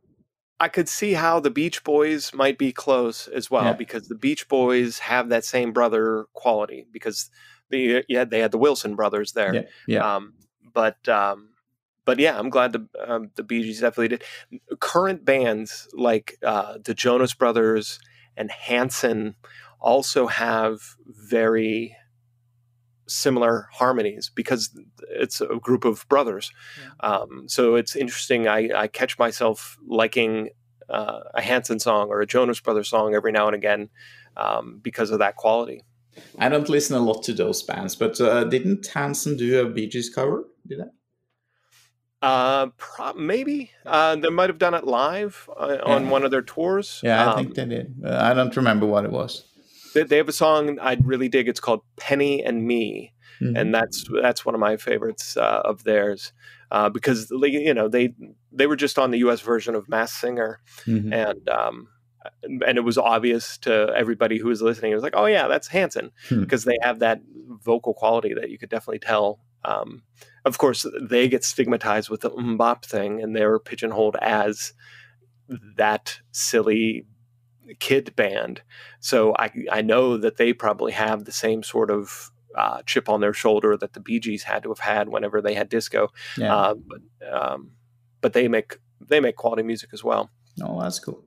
[0.60, 3.74] I could see how the Beach Boys might be close as well Yeah.
[3.74, 7.30] because the Beach Boys have that same brother quality because
[7.70, 9.54] the yeah they had the Wilson brothers there.
[9.54, 10.16] Yeah, yeah.
[10.16, 10.34] Um,
[10.74, 11.50] but um,
[12.06, 14.24] but yeah, I'm glad the um, the Bee Gees definitely did.
[14.80, 18.00] Current bands like uh, the Jonas Brothers
[18.38, 19.36] and Hanson
[19.80, 21.96] also have very
[23.08, 24.70] similar harmonies because
[25.10, 26.52] it's a group of brothers.
[27.02, 28.48] Um, so it's interesting.
[28.48, 30.50] I, I catch myself liking
[30.90, 33.90] uh, a Hanson song or a Jonas Brothers song every now and again
[34.38, 35.84] um, because of that quality.
[36.40, 39.88] I don't listen a lot to those bands, but uh, didn't Hanson do a Bee
[39.88, 40.46] Gees cover?
[40.66, 40.86] Did I?
[42.22, 46.10] Uh, pro- maybe uh, they might have done it live uh, on Yeah.
[46.10, 47.02] one of their tours.
[47.04, 47.96] Yeah, I Um, think they did.
[48.04, 49.44] Uh, I don't remember what it was.
[49.96, 51.48] They, they have a song I really dig.
[51.48, 53.60] It's called "Penny and Me," Mhm.
[53.60, 56.32] and that's that's one of my favorites uh, of theirs
[56.72, 58.14] uh, because you know they
[58.52, 59.42] they were just on the U.S.
[59.42, 61.12] version of Masked Singer, Mhm.
[61.14, 61.88] and um,
[62.44, 64.92] and it was obvious to everybody who was listening.
[64.92, 66.42] It was like, oh yeah, that's Hanson Hmm.
[66.42, 67.22] because they have that
[67.64, 69.40] vocal quality that you could definitely tell.
[69.64, 70.04] Um,
[70.46, 74.74] of course, they get stigmatized with the MMMBop thing, and they're pigeonholed as
[75.78, 77.06] that silly
[77.74, 78.62] kid band.
[79.00, 83.22] So I I know that they probably have the same sort of uh, chip on
[83.22, 86.10] their shoulder that the Bee Gees had to have had whenever they had disco.
[86.38, 86.56] Yeah.
[86.56, 87.02] Uh, but
[87.32, 87.72] um,
[88.22, 90.30] but they make they make quality music as well.
[90.62, 91.26] oh, that's cool.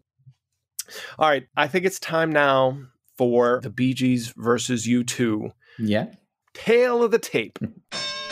[1.18, 2.78] All right, I think it's time now
[3.18, 5.52] for the Bee Gees versus U2.
[5.78, 6.06] Yeah.
[6.54, 7.58] Tale of the tape.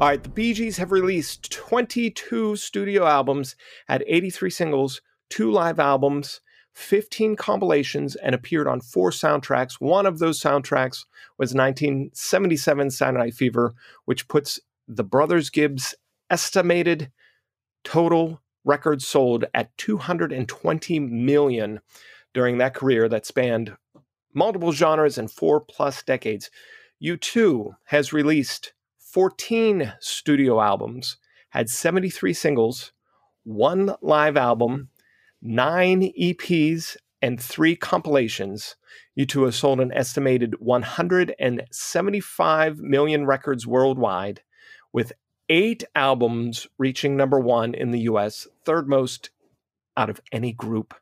[0.00, 3.56] All right, the Bee Gees have released 22 studio albums,
[3.88, 6.40] had 83 singles, two live albums,
[6.74, 9.80] 15 compilations, and appeared on four soundtracks.
[9.80, 11.04] One of those soundtracks
[11.36, 15.96] was 1977 Saturday Night Fever, which puts the Brothers Gibbs
[16.30, 17.10] estimated
[17.82, 21.80] total records sold at 220 million
[22.34, 23.76] during that career that spanned
[24.32, 26.52] multiple genres and four plus decades.
[27.02, 28.74] U2 has released
[29.10, 31.16] 14 studio albums,
[31.50, 32.92] had 73 singles,
[33.44, 34.90] one live album,
[35.40, 38.76] nine EPs, and three compilations.
[39.18, 44.42] U2 has sold an estimated 175 million records worldwide,
[44.92, 45.14] with
[45.48, 49.30] eight albums reaching number one in the US, third most
[49.96, 50.92] out of any group.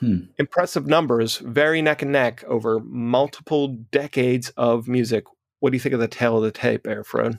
[0.00, 0.24] Hmm.
[0.38, 5.24] Impressive numbers, very neck and neck over multiple decades of music.
[5.60, 7.38] What do you think of the tale of the tape, Airfred?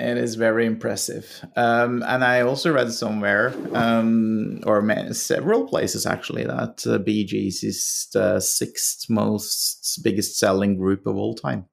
[0.00, 1.44] It is very impressive.
[1.56, 7.64] Um, and I also read somewhere, um, or several places actually, that uh, Bee Gees
[7.64, 11.66] is the sixth most biggest selling group of all time.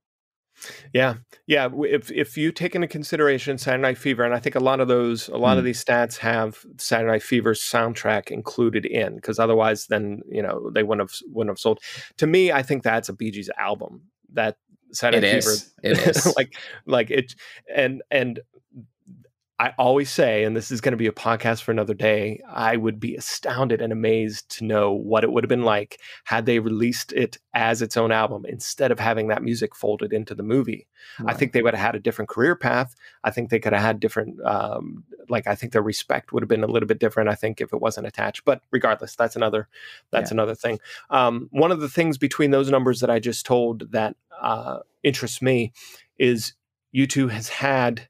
[0.94, 1.70] Yeah, yeah.
[1.72, 4.88] If if you take into consideration Saturday Night Fever, and I think a lot of
[4.88, 5.66] those, a lot of Hmm.
[5.66, 10.82] these stats have Saturday Night Fever's soundtrack included in, because otherwise, then you know they
[10.82, 11.80] wouldn't have wouldn't have sold.
[12.18, 14.10] To me, I think that's a Bee Gees album.
[14.34, 14.58] That
[14.92, 15.74] Saturday It Night is.
[15.82, 16.36] Fever, It is.
[16.36, 17.36] like like it,
[17.74, 18.40] and and
[19.58, 22.76] I always say, and this is going to be a podcast for another day, I
[22.76, 26.60] would be astounded and amazed to know what it would have been like had they
[26.60, 30.88] released it as its own album instead of having that music folded into the movie.
[31.22, 31.34] Right.
[31.34, 32.96] I think they would have had a different career path.
[33.24, 36.50] I think they could have had different, um, like I think their respect would have
[36.50, 37.30] been a little bit different.
[37.30, 39.70] I think if it wasn't attached, but regardless, that's another
[40.12, 40.36] that's yeah.
[40.36, 40.80] another thing.
[41.10, 45.42] Um, one of the things between those numbers that I just told that uh, interests
[45.42, 45.74] me
[46.18, 46.54] is
[46.96, 48.08] U2 has had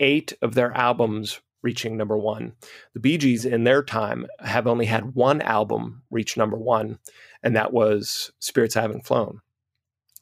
[0.00, 2.52] eight of their albums reaching number one.
[2.92, 6.98] The Bee Gees, in their time, have only had one album reach number one,
[7.42, 9.40] and that was "Spirits Having Flown."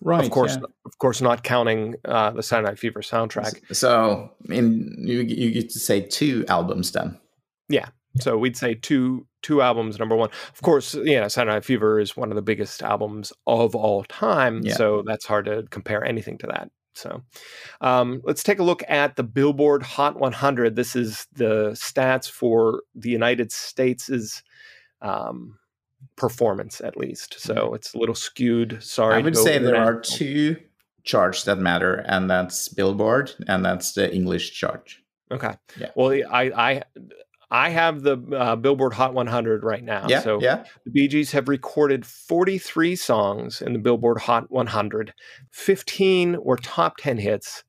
[0.00, 0.24] Right.
[0.24, 0.66] Of course, yeah.
[0.84, 3.74] of course, not counting uh, the Saturday Night Fever soundtrack.
[3.74, 7.18] So, I mean, you you get to say two albums then.
[7.68, 7.88] Yeah.
[8.20, 10.30] So we'd say two two albums, number one.
[10.52, 14.04] Of course, you know, Saturday Night Fever is one of the biggest albums of all
[14.04, 14.62] time.
[14.62, 14.74] Yeah.
[14.74, 16.70] So that's hard to compare anything to that.
[16.94, 17.22] So
[17.80, 20.76] um, let's take a look at the Billboard Hot 100.
[20.76, 24.42] This is the stats for the United States'
[25.00, 25.58] um,
[26.16, 27.40] performance, at least.
[27.40, 28.82] So it's a little skewed.
[28.82, 29.16] Sorry.
[29.16, 30.56] I would say there are two
[31.02, 34.96] charts that matter, and that's Billboard, and that's the English chart.
[35.30, 35.54] Okay.
[35.80, 35.90] Yeah.
[35.96, 36.82] Well, I, I
[37.52, 40.06] I have the uh, Billboard Hot 100 right now.
[40.08, 40.64] Yeah, so yeah.
[40.86, 45.12] the Bee Gees have recorded 43 songs in the Billboard Hot 100.
[45.50, 47.62] 15 were top 10 hits.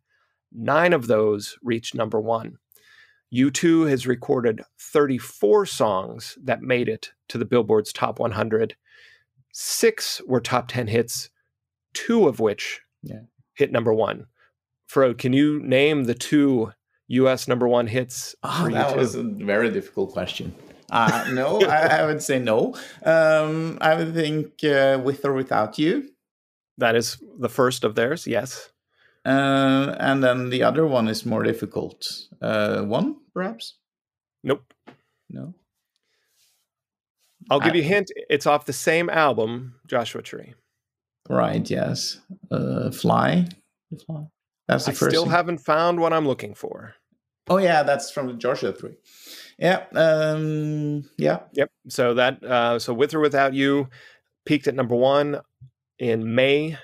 [0.53, 2.59] Nine of those reached number one.
[3.35, 8.77] U2 has recorded 34 songs that made it to the Billboard's top 100.
[9.51, 11.29] Six were top 10 hits,
[11.93, 13.23] two of which yeah.
[13.53, 14.27] hit number one.
[14.87, 16.71] Frode, can you name the two
[17.07, 17.47] U.S.
[17.47, 18.35] number one hits?
[18.43, 20.53] Oh, that was a very difficult question.
[20.89, 22.75] Uh, no, I, I, would say no.
[23.03, 26.09] Um, I would think uh, with or without you.
[26.77, 28.25] That is the first of theirs.
[28.25, 28.69] Yes.
[29.25, 32.05] Uh, and then the other one is more difficult.
[32.41, 33.75] Uh, one, perhaps.
[34.43, 34.73] Nope.
[35.29, 35.53] No.
[37.49, 38.11] I'll give I, you a hint.
[38.29, 40.53] It's off the same album, Joshua Tree.
[41.29, 41.69] Right.
[41.69, 42.19] Yes.
[42.51, 43.47] Uh, Fly.
[44.05, 44.25] Fly.
[44.67, 45.11] That's the I first.
[45.11, 45.31] Still thing.
[45.31, 46.95] haven't found what I'm looking for.
[47.49, 48.95] Oh yeah, that's from the Joshua Tree.
[49.59, 49.83] Yeah.
[49.93, 51.39] Um, yeah.
[51.53, 51.71] Yep.
[51.89, 53.89] So that uh, so with or without you
[54.45, 55.41] peaked at number one
[55.99, 56.77] in May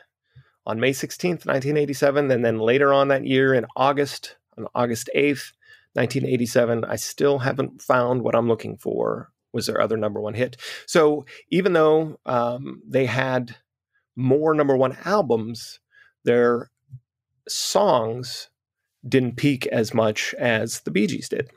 [0.65, 5.51] on May 16th, 1987, and then later on that year in August, on August 8th,
[5.93, 9.31] 1987, I still haven't found what I'm looking for.
[9.51, 10.57] Was their other number one hit?
[10.85, 13.55] So even though um, they had
[14.15, 15.79] more number one albums,
[16.23, 16.69] their
[17.49, 18.49] songs
[19.07, 21.49] didn't peak as much as the Bee Gees did.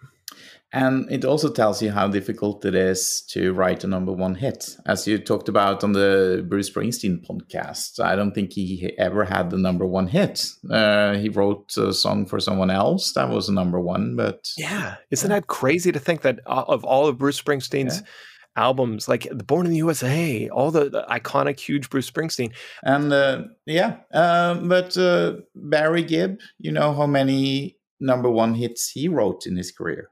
[0.74, 4.74] And it also tells you how difficult it is to write a number one hit.
[4.86, 9.50] As you talked about on the Bruce Springsteen podcast, I don't think he ever had
[9.50, 10.46] the number one hit.
[10.70, 14.50] Uh, he wrote a song for someone else that was a number one, but.
[14.56, 14.96] Yeah.
[15.10, 18.00] Isn't that crazy to think that uh, of all of Bruce Springsteen's.
[18.00, 18.06] Yeah
[18.56, 22.52] albums like the Born in the USA, all the, the iconic, huge Bruce Springsteen.
[22.82, 28.90] And uh, yeah, uh, but uh, Barry Gibb, you know how many number one hits
[28.90, 30.10] he wrote in his career?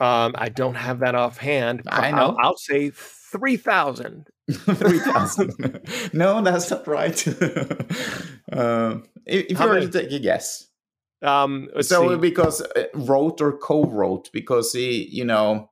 [0.00, 1.82] Um, I don't have that offhand.
[1.88, 2.16] I know.
[2.16, 4.26] I'll, I'll say 3,000.
[4.50, 5.80] 3,000.
[6.14, 7.28] no, that's not right.
[7.28, 10.66] uh, if, if you were to take a guess.
[11.22, 12.16] Um, so see.
[12.16, 15.69] because uh, wrote or co-wrote because he, you know,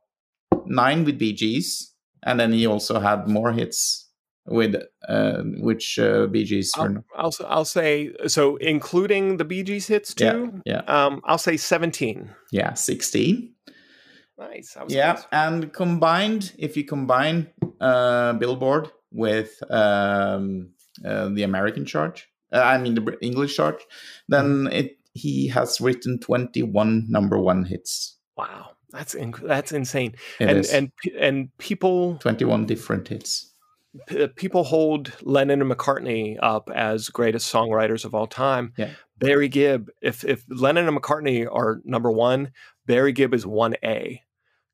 [0.66, 4.08] nine with Bee Gees, and then he also had more hits
[4.46, 4.76] with
[5.08, 6.72] uh, which uh, Gees.
[6.76, 10.61] I'll, I'll, I'll say so, including the Bee Gees hits too.
[10.64, 11.04] Yeah, yeah.
[11.06, 12.30] Um, I'll say seventeen.
[12.50, 13.54] Yeah, sixteen.
[14.38, 14.76] Nice.
[14.88, 15.26] Yeah, close.
[15.32, 17.48] and combined, if you combine
[17.80, 20.70] uh, Billboard with um,
[21.04, 23.82] uh, the American chart, uh, I mean the English chart,
[24.28, 24.72] then mm-hmm.
[24.72, 28.16] it he has written twenty one number one hits.
[28.37, 28.70] Wow.
[28.90, 30.14] That's inc- that's insane.
[30.40, 30.72] It and is.
[30.72, 33.53] and and people 21 different hits.
[34.07, 38.72] P- uh, people hold Lennon and McCartney up as greatest songwriters of all time.
[38.77, 38.90] Yeah.
[39.18, 42.51] Barry Gibb, if if Lennon and McCartney are number 1,
[42.87, 44.20] Barry Gibb is 1A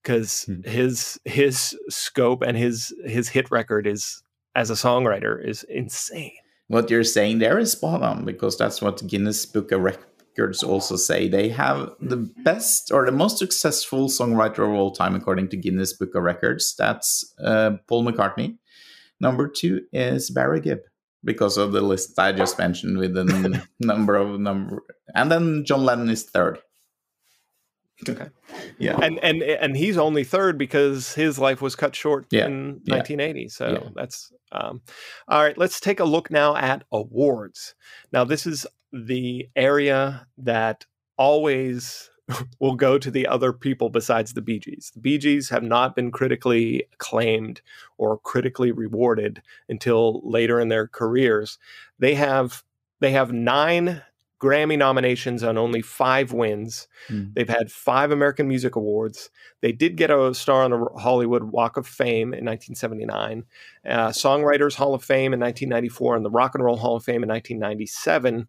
[0.04, 0.62] cuz hmm.
[0.62, 4.22] his his scope and his his hit record is
[4.54, 6.32] as a songwriter is insane.
[6.68, 10.62] What you're saying there is spot on because that's what Guinness Book of Records records
[10.62, 15.48] also say they have the best or the most successful songwriter of all time, according
[15.48, 16.74] to Guinness Book of Records.
[16.76, 18.58] That's uh, Paul McCartney.
[19.20, 20.80] Number two is Barry Gibb
[21.22, 24.82] because of the list I just mentioned with the number of number,
[25.14, 26.58] and then John Lennon is third.
[28.08, 28.28] Okay.
[28.78, 28.98] Yeah.
[29.00, 32.46] And and and he's only third because his life was cut short yeah.
[32.46, 33.48] in 1980.
[33.48, 33.88] So yeah.
[33.94, 34.82] that's um,
[35.28, 35.56] all right.
[35.56, 37.76] Let's take a look now at awards.
[38.12, 40.86] Now this is the area that
[41.16, 42.10] always
[42.60, 44.92] will go to the other people besides the Bee Gees.
[44.94, 47.60] The Bee Gees have not been critically acclaimed
[47.98, 51.58] or critically rewarded until later in their careers.
[51.98, 52.62] They have
[53.00, 54.02] they have nine
[54.40, 56.86] Grammy nominations on only five wins.
[57.08, 57.34] Mm.
[57.34, 59.30] They've had five American Music Awards.
[59.62, 63.44] They did get a star on the Hollywood Walk of Fame in 1979,
[63.88, 67.22] uh, Songwriters Hall of Fame in 1994, and the Rock and Roll Hall of Fame
[67.22, 68.46] in 1997.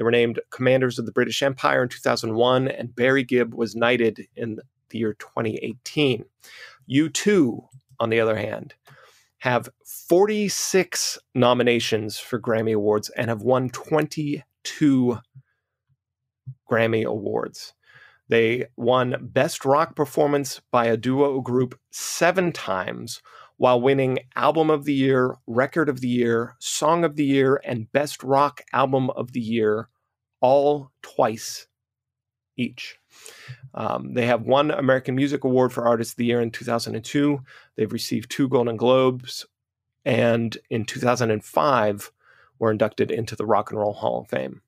[0.00, 4.26] They were named Commanders of the British Empire in 2001, and Barry Gibb was knighted
[4.34, 6.24] in the year 2018.
[6.90, 7.66] U2,
[7.98, 8.72] on the other hand,
[9.40, 15.18] have 46 nominations for Grammy Awards and have won 22
[16.70, 17.74] Grammy Awards.
[18.30, 23.20] They won Best Rock Performance by a Duo Group seven times,
[23.60, 27.92] while winning Album of the Year, Record of the Year, Song of the Year, and
[27.92, 29.89] Best Rock Album of the Year,
[30.40, 31.66] all twice
[32.56, 32.96] each.
[33.74, 37.40] Um, they have one American Music Award for Artist of the Year in 2002.
[37.76, 39.46] They've received two Golden Globes,
[40.04, 42.12] and in 2005
[42.58, 44.62] were inducted into the Rock and Roll Hall of Fame.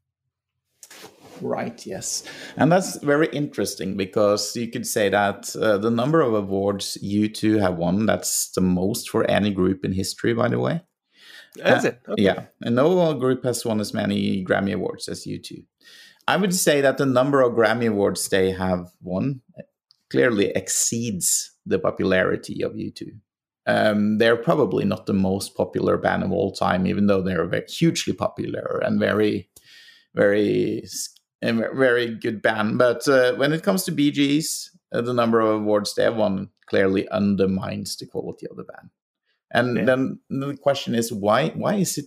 [1.41, 2.25] Right, yes.
[2.57, 7.61] And that's very interesting because you could say that uh, the number of awards U2
[7.61, 10.83] have won, that's the most for any group in history, by the way.
[11.57, 12.01] Is uh, it?
[12.09, 12.23] Okay.
[12.23, 12.45] Yeah.
[12.63, 15.65] And no group has won as many Grammy Awards as U2.
[16.29, 19.43] I would say that the number of Grammy Awards they have won
[20.11, 23.11] clearly exceeds the popularity of U2.
[23.67, 27.67] Um, they're probably not the most popular band of all time, even though they're very,
[27.69, 29.49] hugely popular and very,
[30.15, 30.85] very
[31.43, 32.79] very good band.
[32.79, 36.17] But uh, when it comes to Bee Gees, uh, the number of awards they have
[36.17, 38.91] won clearly undermines the quality of the band.
[39.53, 39.85] And yeah.
[39.85, 41.51] then the question is why?
[41.51, 42.07] Why is it?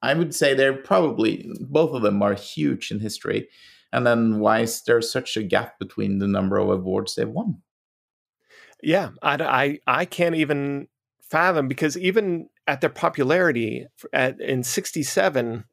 [0.00, 3.48] I would say they're probably both of them are huge in history,
[3.92, 7.62] and then why is there such a gap between the number of awards they've won?
[8.82, 9.34] Yeah, I,
[9.86, 10.88] I, I can't even
[11.22, 15.64] fathom because even at their popularity at in '67,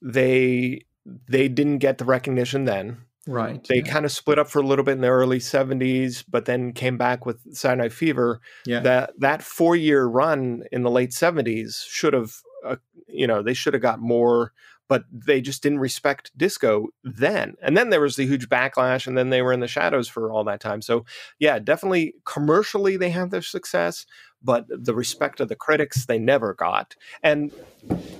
[0.00, 2.98] they they didn't get the recognition then.
[3.26, 3.64] Right.
[3.68, 3.92] They yeah.
[3.92, 6.98] kind of split up for a little bit in the early 70s, but then came
[6.98, 8.40] back with Night Fever.
[8.66, 8.80] Yeah.
[8.80, 12.32] That that four year run in the late 70s should have,
[12.66, 14.52] uh, you know, they should have got more,
[14.88, 17.54] but they just didn't respect disco then.
[17.62, 20.32] And then there was the huge backlash, and then they were in the shadows for
[20.32, 20.82] all that time.
[20.82, 21.04] So,
[21.38, 24.04] yeah, definitely commercially they have their success,
[24.42, 26.96] but the respect of the critics they never got.
[27.22, 27.52] And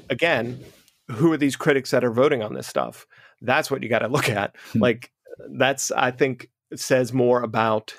[0.08, 0.60] again,
[1.10, 3.06] who are these critics that are voting on this stuff?
[3.42, 4.56] That's what you got to look at.
[4.72, 4.78] Hmm.
[4.80, 5.12] like
[5.50, 7.94] that's I think says more about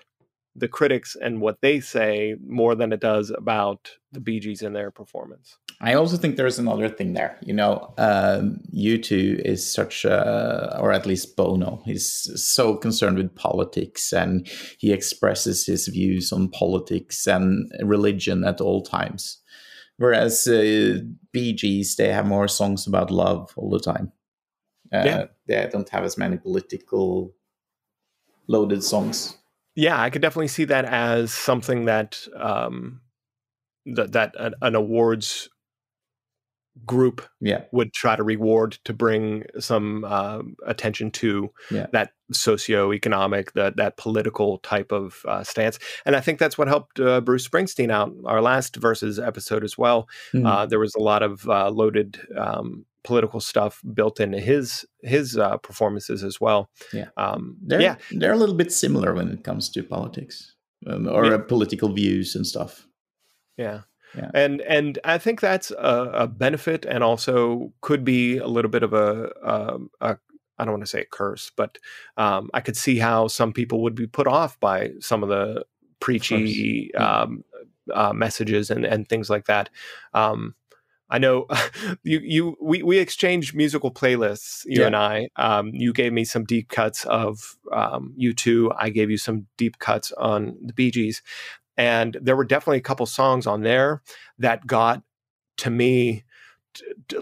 [0.56, 4.76] the critics and what they say more than it does about the Bee Gees and
[4.76, 5.58] their performance.
[5.82, 7.38] I also think there's another thing there.
[7.42, 13.36] You know, um, U2 is such a, or at least Bono, he's so concerned with
[13.36, 19.40] politics and he expresses his views on politics and religion at all times.
[19.98, 21.00] Whereas uh,
[21.32, 24.12] Bee Gees, they have more songs about love all the time.
[24.94, 25.26] Uh, yeah.
[25.48, 27.34] They don't have as many political
[28.48, 29.38] loaded songs.
[29.76, 33.02] Yeah, I could definitely see that as something that um,
[33.88, 35.50] that that an awards
[36.86, 37.64] group yeah.
[37.72, 41.86] would try to reward to bring some uh, attention to yeah.
[41.92, 45.80] that socioeconomic, that that political type of uh, stance.
[46.06, 48.12] And I think that's what helped uh, Bruce Springsteen out.
[48.26, 50.08] Our last verses episode as well.
[50.34, 50.70] Mm.
[50.70, 55.58] there was a lot of uh, loaded um, political stuff built into his his uh,
[55.58, 56.70] performances as well.
[56.92, 60.56] Yeah, um, they're, yeah, they're a little bit similar when it comes to politics
[60.88, 61.38] um, or yeah.
[61.38, 62.88] political views and stuff.
[63.58, 63.82] Yeah.
[64.16, 64.30] Yeah.
[64.36, 68.84] And and I think that's a, a, benefit, and also could be a little bit
[68.84, 70.18] of a, a, a
[70.60, 71.80] I don't want to say a curse, but
[72.18, 75.66] um, I could see how some people would be put off by some of the
[76.00, 77.22] preachy yeah.
[77.22, 77.44] um,
[77.92, 79.72] uh, messages and and things like that.
[80.14, 80.54] Um,
[81.14, 81.46] I know
[82.04, 84.88] you you we we exchanged musical playlists, you yeah.
[84.88, 85.30] and I.
[85.36, 88.76] Um, you gave me some deep cuts of um, U2.
[88.78, 91.22] I gave you some deep cuts on the Bee Gees.
[91.78, 94.02] And there were definitely a couple songs on there
[94.40, 95.04] that got
[95.58, 96.24] to me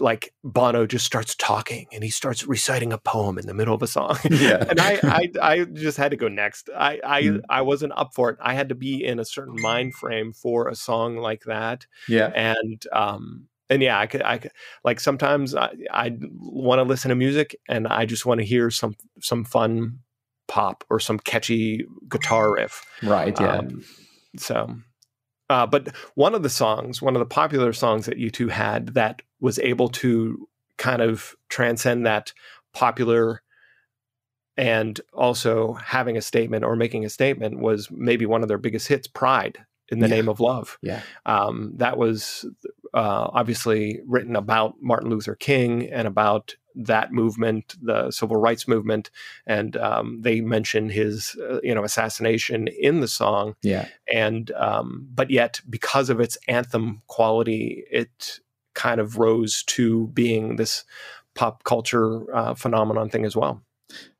[0.00, 3.82] like Bono just starts talking and he starts reciting a poem in the middle of
[3.82, 4.16] a song.
[4.30, 4.64] Yeah.
[4.68, 6.70] and I, I, I just had to go next.
[6.74, 7.42] I I, mm.
[7.50, 8.38] I wasn't up for it.
[8.40, 11.86] I had to be in a certain mind frame for a song like that.
[12.08, 12.32] Yeah.
[12.34, 14.52] And um and yeah, I could, I could,
[14.84, 18.70] like sometimes I, I want to listen to music and I just want to hear
[18.70, 20.00] some some fun
[20.48, 22.84] pop or some catchy guitar riff.
[23.02, 23.38] Right.
[23.40, 23.58] Yeah.
[23.58, 23.84] Um,
[24.36, 24.76] so,
[25.48, 29.22] uh, but one of the songs, one of the popular songs that U2 had that
[29.40, 30.48] was able to
[30.78, 32.32] kind of transcend that
[32.74, 33.42] popular
[34.56, 38.88] and also having a statement or making a statement was maybe one of their biggest
[38.88, 39.58] hits, "Pride."
[39.88, 40.14] In the Yeah.
[40.14, 41.02] name of love, Yeah.
[41.26, 42.46] um, that was
[42.94, 49.10] uh, obviously written about Martin Luther King and about that movement, the civil rights movement,
[49.46, 53.54] and um, they mention his, uh, you know, assassination in the song.
[53.62, 53.88] Yeah.
[54.12, 58.40] And um, but yet, because of its anthem quality, it
[58.74, 60.84] kind of rose to being this
[61.34, 63.62] pop culture uh, phenomenon thing as well.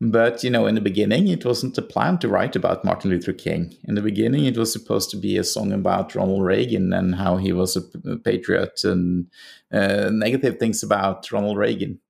[0.00, 3.32] But you know, in the beginning, it wasn't the plan to write about Martin Luther
[3.32, 3.74] King.
[3.84, 7.36] In the beginning, it was supposed to be a song about Ronald Reagan and how
[7.36, 9.26] he was a patriot and
[9.72, 12.00] uh, negative things about Ronald Reagan.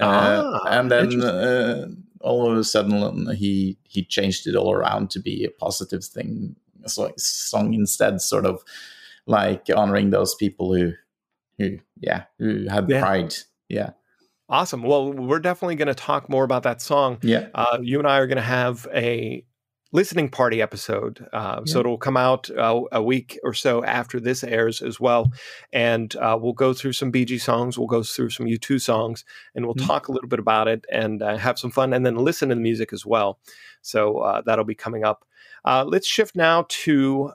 [0.00, 1.86] Uh, Ah, and then uh,
[2.20, 6.54] all of a sudden, he he changed it all around to be a positive thing,
[6.86, 8.62] so song instead, sort of
[9.26, 10.92] like honoring those people who,
[11.58, 13.00] who yeah, who had Yeah.
[13.00, 13.34] pride.
[13.68, 13.90] Yeah,
[14.48, 14.82] Awesome.
[14.82, 17.18] Well, we're definitely going to talk more about that song.
[17.22, 19.44] yeah, Uh, you and I are going to have a
[19.92, 21.26] listening party episode.
[21.32, 25.30] Uh, So it'll come out uh, a week or so after this airs as well.
[25.72, 27.78] And uh, we'll go through some BG songs.
[27.78, 29.24] We'll go through some U2 songs
[29.54, 29.86] and we'll Mhm.
[29.86, 32.54] talk a little bit about it and uh, have some fun and then listen to
[32.54, 33.38] the music as well.
[33.82, 35.24] So uh, that'll be coming up.
[35.64, 37.32] Uh, let's shift now to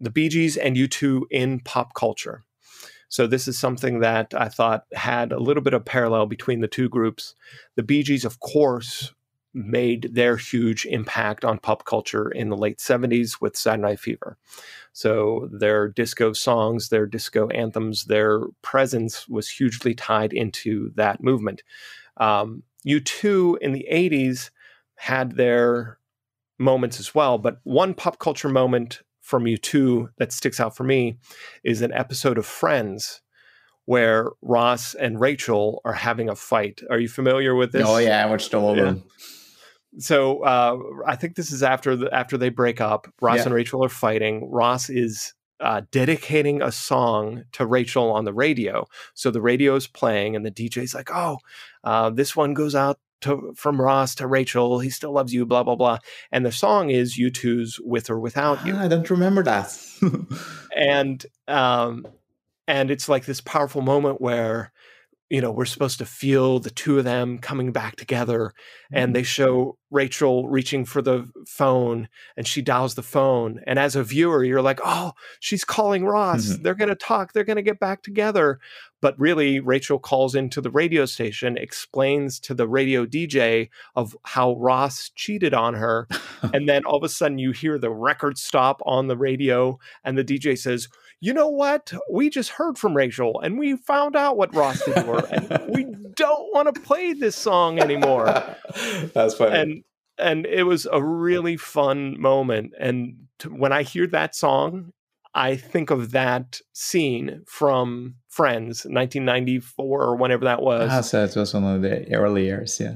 [0.00, 2.42] the Bee Gees and U2 in pop culture.
[3.12, 6.66] So this is something that I thought had a little bit of parallel between the
[6.66, 7.34] two groups.
[7.74, 9.12] The Bee Gees, of course,
[9.52, 14.38] made their huge impact on pop culture in the late 70s with Saturday Night Fever.
[14.94, 21.62] So their disco songs, their disco anthems, their presence was hugely tied into that movement.
[22.16, 24.48] Um, U2 in the 80s
[24.94, 25.98] had their
[26.58, 31.16] moments as well, but one pop culture moment from U2 that sticks out for me
[31.64, 33.22] is an episode of Friends
[33.86, 36.80] where Ross and Rachel are having a fight.
[36.90, 37.84] Are you familiar with this?
[37.86, 39.02] oh yeah, I watched all of them.
[39.98, 43.08] So uh, I think this is after the, after they break up.
[43.20, 43.44] Ross Yeah.
[43.46, 44.48] and Rachel are fighting.
[44.50, 48.86] Ross is uh, dedicating a song to Rachel on the radio.
[49.14, 51.38] So the radio is playing, and the DJ's like, "Oh,
[51.84, 54.80] uh, this one goes out to from Ross to Rachel.
[54.80, 55.98] He still loves you." Blah blah blah.
[56.30, 59.76] And the song is U2's "With or Without You." Ah, I don't remember that.
[60.76, 62.06] and um
[62.68, 64.72] and it's like this powerful moment where
[65.32, 68.52] you know we're supposed to feel the two of them coming back together
[68.92, 73.96] and they show Rachel reaching for the phone and she dials the phone and as
[73.96, 76.44] a viewer you're like oh she's calling Ross.
[76.44, 76.62] Mhm.
[76.62, 77.32] they're going to talk.
[77.32, 78.60] They're going to get back together.
[79.00, 84.54] But really Rachel calls into the radio station explains to the radio DJ of how
[84.56, 86.08] Ross cheated on her
[86.52, 90.18] and then all of a sudden you hear the record stop on the radio and
[90.18, 90.88] the DJ says,
[91.22, 91.92] "You know what?
[92.10, 95.72] We just heard from Rachel and we found out what Ross did to her, and
[95.72, 95.84] we
[96.16, 98.26] don't want to play this song anymore."
[99.14, 99.56] That's funny.
[99.56, 99.84] And
[100.18, 102.72] and it was a really fun moment.
[102.78, 104.92] And t- when I hear that song,
[105.34, 110.90] I think of that scene from Friends, 1994 or whenever that was.
[110.92, 112.94] ah, so it was one of the early years, yeah.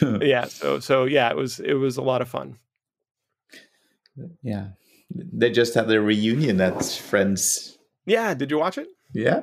[0.20, 0.46] yeah.
[0.46, 2.58] So so yeah, it was it was a lot of fun.
[4.42, 4.68] yeah.
[5.10, 7.78] They just had their reunion at Friends.
[8.06, 8.34] Yeah.
[8.34, 8.88] Did you watch it?
[9.14, 9.42] Yeah.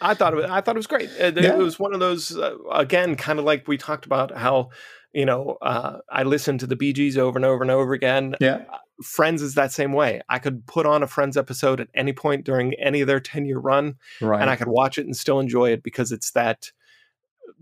[0.00, 1.08] I thought it was, I thought it was great.
[1.18, 4.70] It, it was one of those uh, again, kind of like we talked about how
[5.12, 8.34] you know uh, I listened to the Bee Gees over and over and over again.
[8.40, 8.64] Yeah.
[9.02, 10.20] Friends is that same way.
[10.28, 13.46] I could put on a Friends episode at any point during any of their ten
[13.46, 14.40] year run, Right.
[14.40, 16.70] and I could watch it and still enjoy it because it's that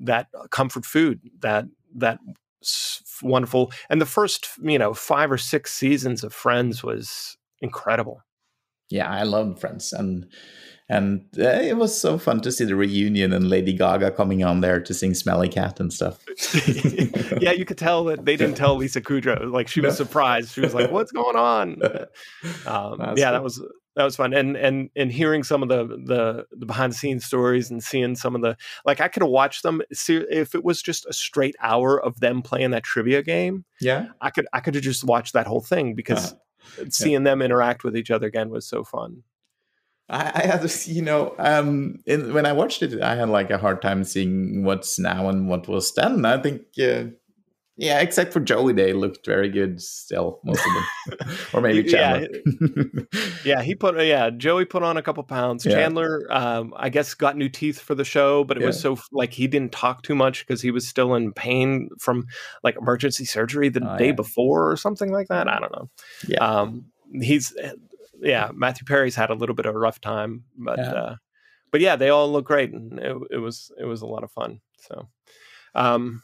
[0.00, 2.18] that comfort food that that
[3.22, 3.72] wonderful.
[3.88, 8.22] And the first you know five or six seasons of Friends was incredible.
[8.90, 10.26] yeah, I loved Friends, and
[10.88, 14.60] and uh, it was so fun to see the reunion and Lady Gaga coming on
[14.60, 16.18] there to sing "Smelly Cat" and stuff.
[17.40, 19.50] yeah, you could tell that they didn't tell Lisa Kudrow.
[19.50, 20.52] Like she was surprised.
[20.52, 21.80] She was like, "What's going on?"
[22.66, 23.14] Um, yeah, cool.
[23.16, 23.64] that was
[23.96, 24.32] that was fun.
[24.34, 28.14] And and and hearing some of the the, the behind the scenes stories and seeing
[28.16, 29.82] some of the like, I could have watched them.
[29.92, 34.06] See, if it was just a straight hour of them playing that trivia game, Yeah,
[34.20, 36.32] I could I could have just watched that whole thing because
[36.78, 36.84] Uh-huh.
[36.90, 39.24] seeing them interact with each other again was so fun.
[40.08, 43.50] I, I had this, you know, um, in, when I watched it, I had like
[43.50, 46.24] a hard time seeing what's now and what was then.
[46.24, 47.04] I think, uh,
[47.76, 52.20] yeah, except for Joey, they looked very good still, most of them, or maybe Yeah,
[52.26, 53.06] Chandler.
[53.44, 55.64] Yeah, he put yeah, Joey put on a couple pounds.
[55.64, 55.74] Yeah.
[55.74, 59.32] Chandler, um, I guess, got new teeth for the show, but it was so like
[59.32, 62.26] he didn't talk too much because he was still in pain from
[62.62, 64.12] like emergency surgery the Oh, day yeah.
[64.12, 65.48] before or something like that.
[65.48, 65.90] I don't know.
[66.28, 66.38] Yeah.
[66.38, 66.86] Um,
[67.20, 67.54] he's
[68.20, 70.92] yeah, Matthew Perry's had a little bit of a rough time, but Yeah.
[70.92, 71.14] uh,
[71.70, 74.30] but yeah, they all look great, and it, it was it was a lot of
[74.30, 74.60] fun.
[74.76, 75.08] So,
[75.74, 76.22] um,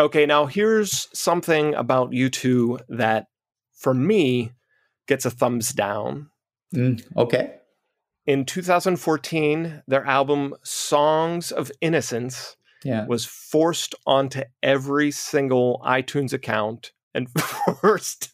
[0.00, 3.26] Okay, now here's something about U2 that
[3.74, 4.52] for me
[5.06, 6.30] gets a thumbs down.
[6.74, 7.54] Mm, okay.
[8.26, 13.04] In 2014, their album Songs of Innocence Yeah.
[13.06, 17.28] was forced onto every single iTunes account and
[17.80, 18.30] forced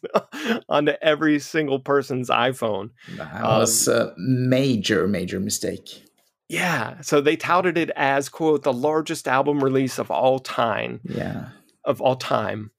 [0.69, 2.91] onto every single person's iPhone.
[3.17, 6.03] That was a major, major mistake.
[6.49, 11.49] Yeah, so they touted it as quote the largest album release of all time, Yeah.
[11.85, 12.71] of all time.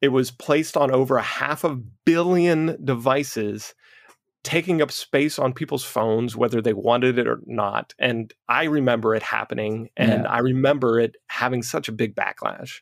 [0.00, 1.74] It was placed on over a half a
[2.06, 3.74] billion devices,
[4.44, 7.94] taking up space on people's phones whether they wanted it or not.
[7.98, 10.30] And I remember it happening and Yeah.
[10.30, 12.80] I remember it having such a big backlash.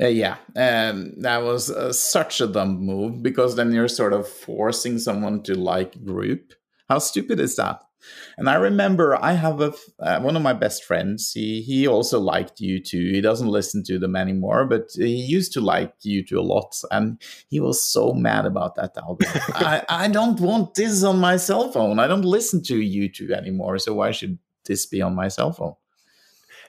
[0.00, 4.26] Uh, yeah, um, that was uh, such a dumb move because then you're sort of
[4.28, 6.52] forcing someone to like group.
[6.88, 7.80] How stupid is that?
[8.36, 11.32] And I remember I have a uh, one of my best friends.
[11.32, 12.92] He he also liked U2.
[13.14, 17.20] He doesn't listen to them anymore, but he used to like U2 a lot, and
[17.48, 19.28] he was so mad about that album.
[19.54, 21.98] I I don't want this on my cell phone.
[21.98, 23.78] I don't listen to U2 anymore.
[23.78, 25.74] So why should this be on my cell phone?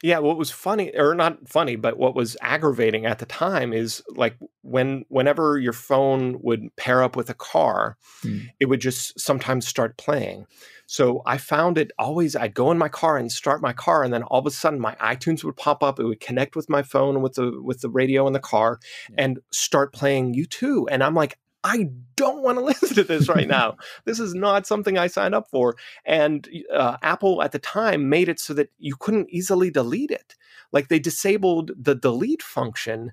[0.03, 4.03] Yeah, what was funny or not funny, but what was aggravating at the time is
[4.09, 8.38] like when whenever your phone would pair up with a car, Hmm.
[8.59, 10.45] it would just sometimes start playing.
[10.88, 14.12] So I found it always I'd go in my car and start my car and
[14.14, 16.82] then all of a sudden my iTunes would pop up, it would connect with my
[16.82, 18.80] phone with the with the radio in the car
[19.10, 19.16] Yeah.
[19.24, 23.48] and start playing U2 and I'm like I don't want to listen to this right
[23.48, 23.76] now.
[24.06, 25.76] this is not something I signed up for.
[26.06, 30.36] And uh, Apple at the time made it so that you couldn't easily delete it.
[30.72, 33.12] Like they disabled the delete function.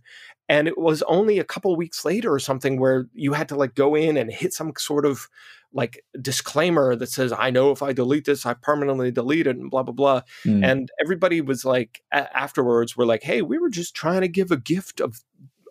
[0.49, 3.75] And it was only a couple weeks later or something where you had to like
[3.75, 5.29] go in and hit some sort of
[5.73, 9.71] like disclaimer that says, I know if I delete this, I permanently delete it and
[9.71, 10.21] blah, blah, blah.
[10.45, 10.63] Hmm.
[10.63, 14.51] And everybody was like, a- afterwards, we're like, hey, we were just trying to give
[14.51, 15.21] a gift of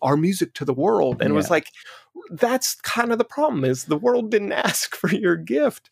[0.02, 1.22] our music to the world.
[1.22, 1.68] And it was like,
[2.32, 5.90] that's kind of the problem is the world didn't ask for your gift.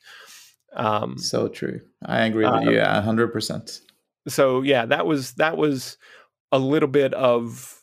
[0.73, 1.81] Um, So true.
[2.05, 3.81] I agree with Uh, you hundred percent.
[4.27, 5.97] so yeah, that was that was
[6.51, 7.80] a little bit of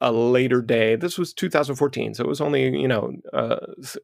[0.00, 0.96] a later day.
[0.96, 3.98] This was 2014, so it was only you know uh, a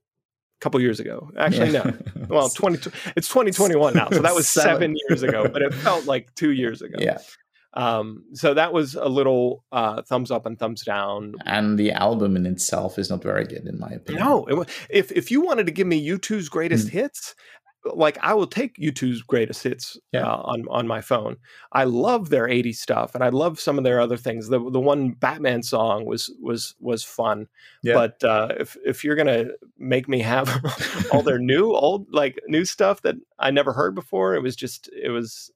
[0.60, 1.30] couple years ago.
[1.38, 1.92] Actually, no.
[2.28, 4.70] Well, 20, it's 2021 now, so that was Seven.
[4.72, 6.96] seven years ago, but it felt like two years ago.
[7.00, 7.18] yeah.
[7.74, 11.32] Um, so that was a little uh, thumbs up and thumbs down.
[11.46, 14.24] And the album in itself is not very good, in my opinion.
[14.26, 16.90] No, it, if if you wanted to give me U2's greatest Mm.
[16.90, 17.34] hits,
[17.84, 20.24] like I will take U2's greatest hits Yeah.
[20.26, 21.36] uh, on on my phone.
[21.72, 24.48] I love their 80s stuff, and I love some of their other things.
[24.48, 27.48] The the one Batman song was was was fun,
[27.82, 27.94] Yeah.
[27.94, 29.46] but uh, if if you're gonna
[29.78, 30.48] make me have
[31.12, 34.88] all their new old like new stuff that I never heard before, it was just
[34.92, 35.50] it was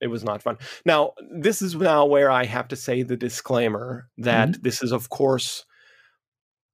[0.00, 0.58] it was not fun.
[0.84, 4.62] Now, this is now where I have to say the disclaimer that Mm-hmm.
[4.62, 5.64] this is, of course,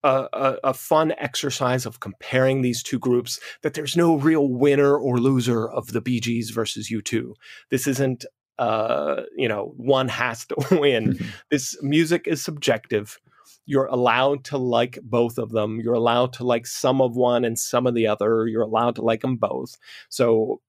[0.05, 4.97] a, a, a fun exercise of comparing these two groups, that there's no real winner
[4.97, 7.33] or loser of the Bee Gees versus U2.
[7.71, 8.25] This isn't,
[8.59, 11.19] uh, you know, one has to win.
[11.51, 13.19] this music is subjective.
[13.67, 15.81] You're allowed to like both of them.
[15.81, 18.47] You're allowed to like some of one and some of the other.
[18.47, 19.77] You're allowed to like them both.
[20.09, 20.61] So,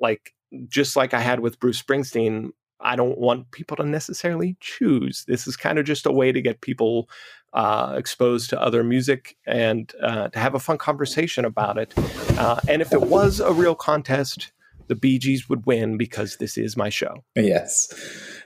[0.00, 0.34] like,
[0.68, 5.24] just like I had with Bruce Springsteen, I don't want people to necessarily choose.
[5.26, 7.08] This is kind of just a way to get people
[7.54, 11.94] uh, exposed to other music and uh, to have a fun conversation about it.
[12.38, 14.52] Uh, and if it was a real contest,
[14.88, 17.24] the Bee Gees would win because this is my show.
[17.36, 17.92] yes.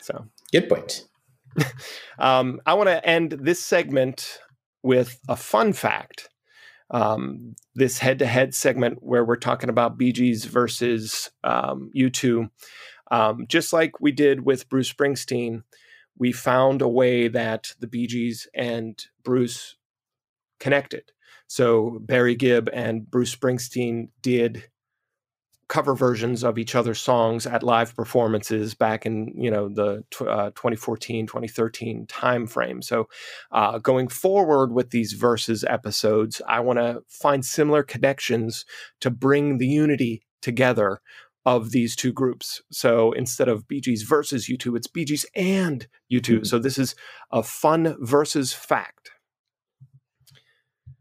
[0.01, 0.27] So.
[0.53, 1.05] Good point.
[2.21, 4.41] Um, I want to end this segment
[4.83, 6.29] with a fun fact.
[6.91, 12.51] Um, this head to head segment where we're talking about Bee Gees versus um, U2.
[13.13, 15.63] Um, just like we did with Bruce Springsteen,
[16.19, 19.77] we found a way that the Bee Gees and Bruce
[20.61, 21.13] connected.
[21.47, 24.65] So Barry Gibb and Bruce Springsteen did
[25.69, 30.51] cover versions of each other's songs at live performances back in you know the uh,
[30.51, 33.07] 2014 2013 time frame so
[33.53, 38.65] uh, going forward with these verses episodes i want to find similar connections
[39.01, 41.01] to bring the unity together
[41.57, 42.61] of these two groups.
[42.71, 46.47] So instead of Bee Gees versus U2 it's Bee Gees and U2 Mhm.
[46.47, 46.95] so this is
[47.31, 49.11] a fun versus fact.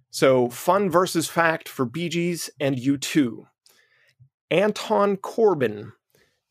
[0.09, 3.47] So fun versus fact for Bee Gees and U2
[4.49, 5.91] Anton Corbijn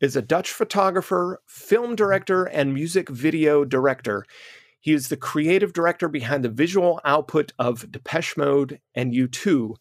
[0.00, 4.26] is a Dutch photographer, film director, and music video director.
[4.78, 9.76] He is the creative director behind the visual output of Depeche Mode and U2,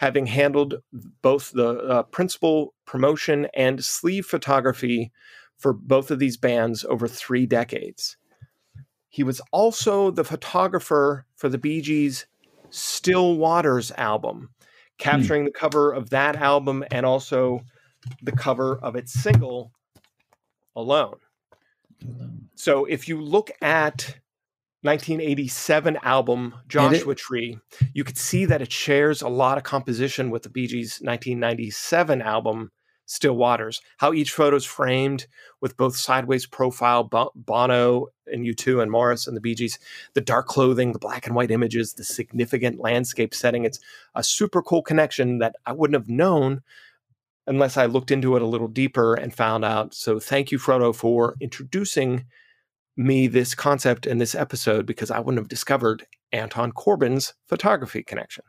[0.00, 0.76] having handled
[1.20, 5.12] both the uh, principal promotion and sleeve photography
[5.58, 8.16] for both of these bands over three decades.
[9.10, 12.24] He was also the photographer for the Bee Gees'
[12.70, 14.48] Still Waters album,
[14.96, 17.60] capturing the cover of that album and also
[18.22, 19.70] the cover of its single,
[20.74, 21.16] Alone.
[22.54, 24.16] So if you look at
[24.82, 27.58] 1987 album Joshua Tree,
[27.92, 32.22] you could see that it shares a lot of composition with the Bee Gees' 1997
[32.22, 32.70] album
[33.04, 33.82] Still Waters.
[33.98, 35.26] How each photo is framed
[35.60, 39.78] with both sideways profile Bono and U2 and Maurice and the Bee Gees,
[40.14, 43.64] the dark clothing, the black and white images, the significant landscape setting.
[43.64, 43.80] It's
[44.14, 46.62] a super cool connection that I wouldn't have known
[47.46, 49.92] unless I looked into it a little deeper and found out.
[49.92, 52.26] So thank you, Frode, for introducing
[53.00, 58.44] me this concept in this episode because I wouldn't have discovered Anton Corbijn's photography connection.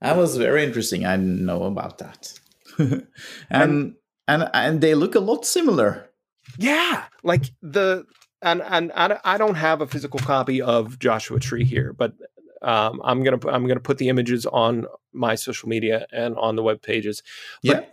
[0.00, 1.04] That was very interesting.
[1.06, 2.32] I didn't know about that.
[2.78, 3.06] and,
[3.50, 3.94] and
[4.28, 6.10] and and they look a lot similar.
[6.58, 8.04] Yeah, like the
[8.42, 12.14] and and I don't have a physical copy of Joshua Tree here, but
[12.62, 16.62] um, I'm gonna I'm gonna put the images on my social media and on the
[16.62, 17.22] web pages.
[17.64, 17.86] But yeah.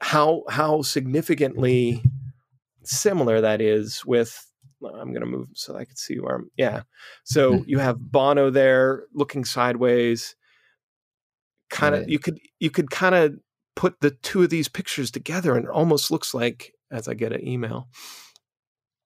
[0.00, 2.02] how how significantly
[2.82, 4.49] similar that is with
[4.84, 6.50] I'm going to move so I can see where I'm.
[6.56, 6.82] Yeah.
[7.24, 7.62] So mm-hmm.
[7.66, 10.36] you have Bono there looking sideways.
[11.70, 12.08] Kind of, right.
[12.08, 13.34] you could you could kind of
[13.76, 17.32] put the two of these pictures together, and it almost looks like as I get
[17.32, 17.88] an email.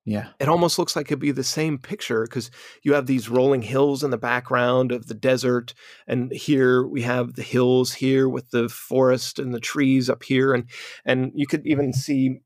[0.07, 0.29] Yeah.
[0.39, 2.51] It almost looks like it'd be the same picture because
[2.83, 5.73] you have these rolling hills in the background of the desert.
[6.07, 10.53] And here we have the hills here with the forest and the trees up here.
[10.53, 10.69] And
[11.07, 12.41] and you could even see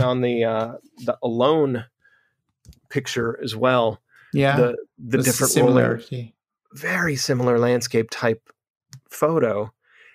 [0.00, 0.72] on the uh
[1.04, 1.84] the alone
[2.90, 4.00] picture as well.
[4.32, 6.34] Yeah, the the, different similarity,
[6.72, 8.50] very similar landscape type
[9.08, 9.72] photo.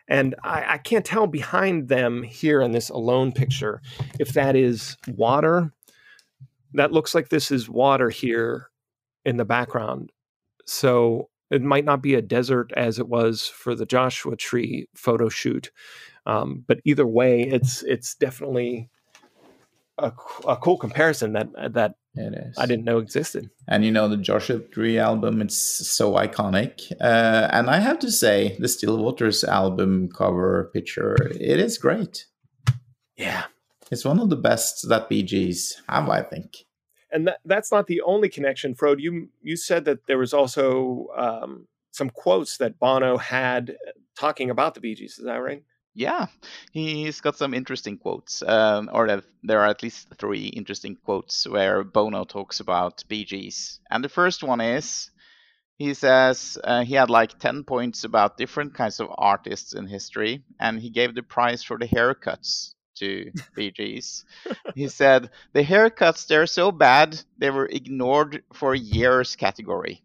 [0.08, 3.82] And I, I, can't tell behind them here in this alone picture
[4.20, 5.72] if that is water.
[6.74, 8.70] That looks like this is water here
[9.24, 10.12] in the background.
[10.66, 15.30] So it might not be a desert as it was for the Joshua Tree photo
[15.30, 15.72] shoot.
[16.26, 18.90] Um, but either way, it's it's definitely
[19.98, 20.12] a,
[20.48, 22.58] a cool comparison that that it is.
[22.58, 23.50] I didn't know existed.
[23.68, 26.92] And you know the Joshua Tree album, it's so iconic.
[27.02, 32.28] Uh, and I have to say, the Still Waters album cover picture, it is great.
[33.18, 33.46] Yeah,
[33.92, 36.66] it's one of the best that Bee Gees have, I think.
[37.12, 39.00] And that, that's not the only connection, Frode.
[39.00, 43.78] You you said that there was also um, some quotes that Bono had
[44.16, 45.20] talking about the Bee Gees.
[45.20, 45.64] Is that right?
[45.96, 46.26] Yeah,
[46.72, 51.84] he's got some interesting quotes, um, or there are at least three interesting quotes where
[51.84, 53.80] Bono talks about Gees.
[53.92, 55.12] And the first one is
[55.78, 60.44] he says uh, he had like 10 points about different kinds of artists in history,
[60.60, 64.26] and he gave the prize for the haircuts to Gees.
[64.76, 70.03] he said, The haircuts, they're so bad, they were ignored for years category.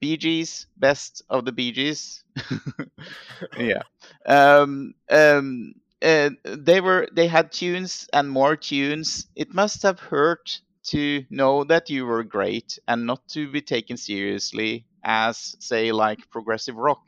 [0.00, 2.24] Bee Gees, best of the Bee Gees.
[3.58, 3.82] yeah.
[4.26, 9.26] Um, um, uh, they were they had tunes and more tunes.
[9.34, 13.96] It must have hurt to know that you were great and not to be taken
[13.96, 17.06] seriously as say like progressive rock.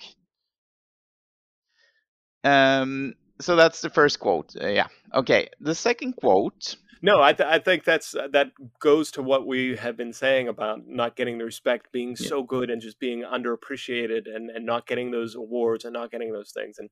[2.45, 4.55] Um, so that's the first quote.
[4.61, 4.89] Uh, yeah.
[5.15, 5.49] Okay.
[5.61, 9.77] The second quote no, I, th- I think that's uh, that goes to what we
[9.77, 12.29] have been saying about not getting the respect, being yeah.
[12.29, 16.33] so good, and just being underappreciated, and and not getting those awards and not getting
[16.33, 16.79] those things.
[16.79, 16.91] And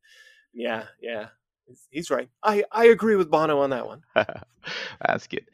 [0.55, 1.29] yeah, yeah,
[1.91, 2.29] he's right.
[2.43, 4.03] I I agree with Bono on that one.
[5.07, 5.49] That's good.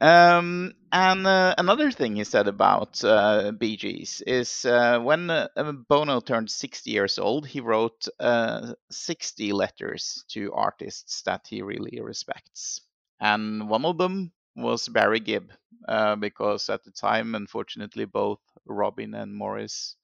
[0.00, 5.48] Um, and uh, another thing he said about uh, Bee Gees is uh, when uh,
[5.88, 12.00] Bono turned 60 years old, he wrote uh, 60 letters to artists that he really
[12.00, 12.82] respects
[13.20, 15.52] and one of them was Barry Gibb,
[15.88, 19.96] uh, because at the time, unfortunately, both Robin and Maurice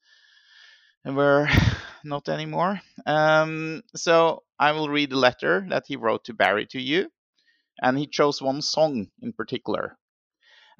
[1.05, 1.49] were
[2.05, 2.81] not anymore.
[3.07, 7.11] Um, so I will read the letter that he wrote to Barry to you,
[7.83, 9.97] and he chose one song in particular.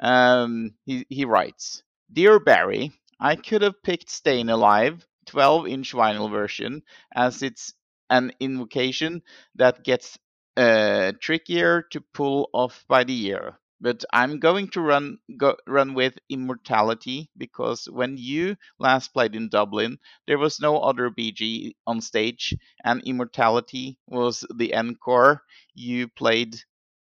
[0.01, 6.31] Um, he, he writes, Dear Barry, I could have picked Stayin' Alive 12 inch vinyl
[6.31, 6.83] version
[7.15, 7.73] as it's
[8.11, 9.23] an invocation
[9.57, 10.19] that gets
[10.57, 13.59] uh, trickier to pull off by the year.
[13.81, 19.49] But I'm going to run go, run with Immortality because when you last played in
[19.49, 25.43] Dublin, there was no other Bee Gee on stage, and Immortality was the encore
[25.75, 26.55] you played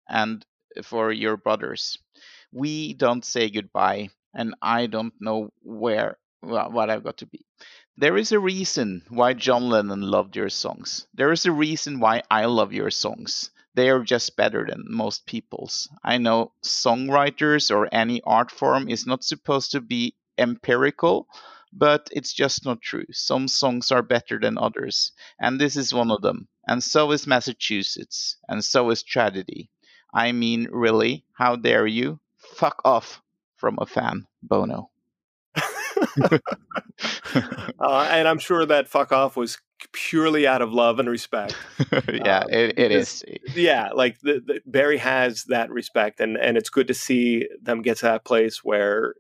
[0.09, 0.45] and
[0.83, 1.99] for your brothers.
[2.53, 7.45] We don't say goodbye, and I don't know where well, what I've got to be.
[7.97, 11.07] There is a reason why John Lennon loved your songs.
[11.15, 13.51] There is a reason why I love your songs.
[13.75, 15.89] They are just better than most people's.
[16.05, 21.29] I know songwriters or any art form is not supposed to be empirical,
[21.73, 23.07] but it's just not true.
[23.11, 26.49] Some songs are better than others, and this is one of them.
[26.69, 29.71] And so is Massachusetts, and so is Tragedy.
[30.15, 32.21] I mean, really, how dare you?
[32.37, 33.23] Fuck off
[33.57, 34.92] from a fan, Bono.
[37.81, 39.59] uh, and I'm sure that fuck off was
[39.93, 41.57] purely out of love and respect.
[42.09, 43.25] yeah, um, it, it is.
[43.55, 47.83] Yeah, like the, the, Barry has that respect, and and it's good to see them
[47.83, 49.15] get to that place where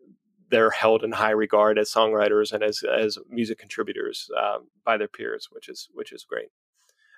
[0.50, 5.08] they're held in high regard as songwriters and as as music contributors um, by their
[5.08, 6.48] peers, which is which is great.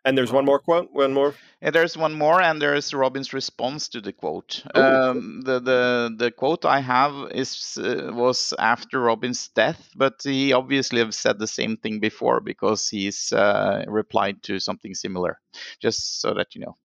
[0.05, 0.93] And there's one more quote.
[0.93, 1.35] One more.
[1.63, 4.63] Yeah, there's one more, and there's Robin's response to the quote.
[4.75, 10.53] Um, the the the quote I have is uh, was after Robin's death, but he
[10.53, 15.41] obviously have said the same thing before because he's uh, replied to something similar.
[15.81, 16.77] Just so that you know.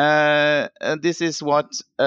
[0.00, 0.68] Uh,
[1.00, 2.02] this is what uh,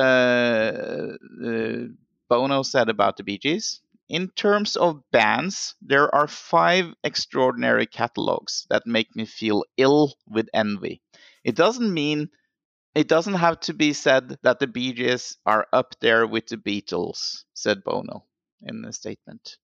[1.45, 1.87] uh,
[2.29, 3.81] Bono said about the Bee Gees.
[4.09, 10.49] In terms of bands, there are five extraordinary catalogs that make me feel ill with
[10.51, 11.03] envy.
[11.43, 12.29] It doesn't mean
[12.95, 16.57] it doesn't have to be said that the Bee Gees are up there with the
[16.57, 18.25] Beatles, said Bono
[18.61, 19.57] in a statement.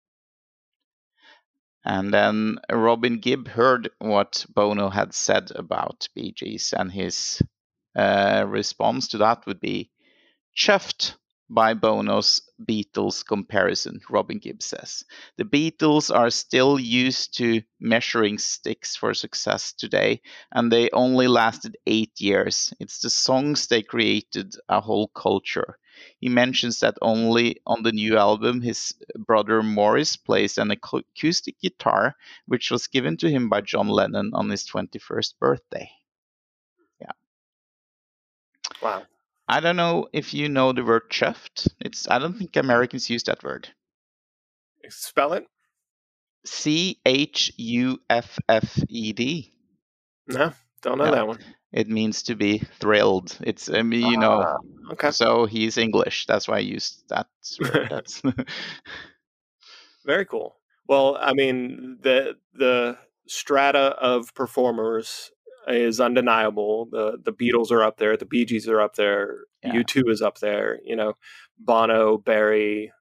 [1.86, 7.42] And then Robin Gibb heard what Bono had said about Bee Gees, and his
[7.96, 9.90] uh, response to that would be
[10.56, 11.16] chuffed
[11.54, 15.06] by Bono's Beatles comparison, Robin Gibb says.
[15.38, 21.78] The Beatles are still used to measuring sticks for success today, and they only lasted
[21.86, 22.74] eight years.
[22.80, 25.78] It's the songs they created a whole culture.
[26.20, 32.16] He mentions that only on the new album, his brother Maurice plays an acoustic guitar,
[32.48, 35.92] which was given to him by John Lennon on his 21st birthday.
[37.00, 37.12] Yeah.
[38.82, 39.06] Wow.
[39.54, 41.68] I don't know if you know the word chuffed.
[41.80, 43.70] It's I don't think Americans use that word.
[44.90, 45.46] Spell it.
[46.44, 49.54] C H U F F E D.
[50.26, 51.38] No, don't know that one.
[51.72, 53.38] It means to be thrilled.
[53.42, 54.44] It's I mean, you know.
[54.44, 55.12] Ah, okay.
[55.12, 56.26] So he's English.
[56.26, 57.28] That's why I used that
[57.62, 57.88] word.
[57.92, 58.24] That's
[60.04, 60.56] very cool.
[60.88, 62.98] Well, I mean, the the
[63.28, 65.30] strata of performers
[65.68, 66.88] is undeniable.
[66.92, 69.74] The the Beatles are up there, the Bee Gees are up there, yeah.
[69.74, 71.14] U2 is up there, you know,
[71.60, 72.92] Bono, Barry,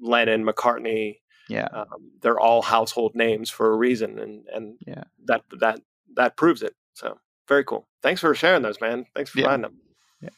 [0.00, 1.18] Lennon, McCartney.
[1.48, 1.68] Yeah.
[1.72, 5.04] Um, they're all household names for a reason and and yeah.
[5.24, 5.80] that that
[6.14, 6.74] that proves it.
[6.94, 7.88] So, very cool.
[8.02, 9.06] Thanks for sharing those, man.
[9.14, 9.46] Thanks for yeah.
[9.46, 9.80] finding them.
[10.20, 10.28] Yeah.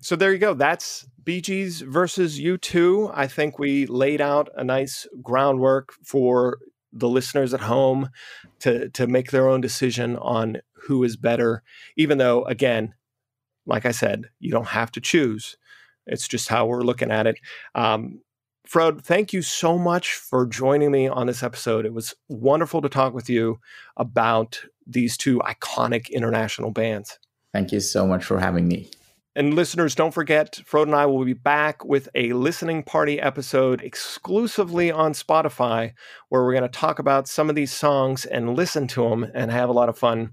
[0.00, 0.54] So there you go.
[0.54, 3.10] That's Bee Gees versus U2.
[3.14, 6.58] I think we laid out a nice groundwork for
[6.98, 8.10] the listeners at home
[8.60, 11.62] to to make their own decision on who is better
[11.96, 12.94] even though again
[13.66, 15.56] like i said you don't have to choose
[16.06, 17.38] it's just how we're looking at it
[17.74, 18.20] um,
[18.66, 21.86] Frode, thank you so much for joining me on this episode.
[21.86, 23.60] It was wonderful to talk with you
[23.96, 27.20] about these two iconic international bands.
[27.52, 28.90] Thank you so much for having me.
[29.36, 33.82] And listeners, don't forget, Frode and I will be back with a listening party episode
[33.82, 35.92] exclusively on Spotify,
[36.30, 39.50] where we're going to talk about some of these songs and listen to them and
[39.50, 40.30] have a lot of fun.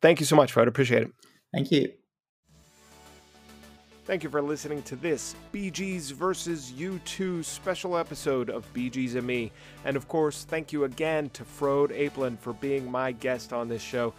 [0.00, 0.68] Thank you so much, Frode.
[0.68, 1.08] Appreciate it.
[1.52, 1.92] Thank you.
[4.04, 9.16] Thank you for listening to this Bee Gees versus U2 special episode of Bee Gees
[9.16, 9.50] and Me.
[9.84, 13.82] And of course, thank you again to Frode Apeland for being my guest on this
[13.82, 14.14] show.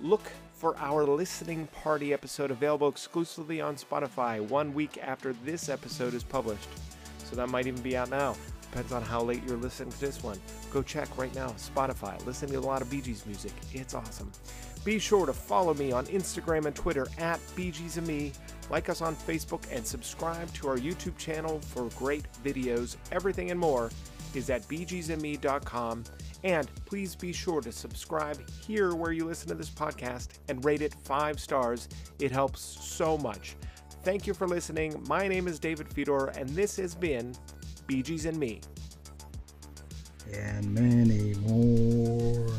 [0.00, 0.30] Look
[0.64, 6.24] for our listening party episode available exclusively on Spotify one week after this episode is
[6.24, 6.70] published.
[7.18, 8.34] So that might even be out now.
[8.62, 10.40] Depends on how late you're listening to this one.
[10.72, 12.24] Go check right now, Spotify.
[12.24, 13.52] Listen to a lot of Bee Gees music.
[13.74, 14.32] It's awesome.
[14.86, 18.32] Be sure to follow me on Instagram and Twitter at Bee Gees and Me.
[18.70, 22.96] Like us on Facebook and subscribe to our YouTube channel for great videos.
[23.12, 23.90] Everything and more
[24.36, 26.04] is at beegeesandme.com.
[26.42, 30.82] And please be sure to subscribe here where you listen to this podcast and rate
[30.82, 31.88] it five stars.
[32.18, 33.56] It helps so much.
[34.02, 35.02] Thank you for listening.
[35.08, 37.34] My name is David Fedor, and this has been
[37.86, 38.60] Bee Gees and Me.
[40.32, 42.50] And many more.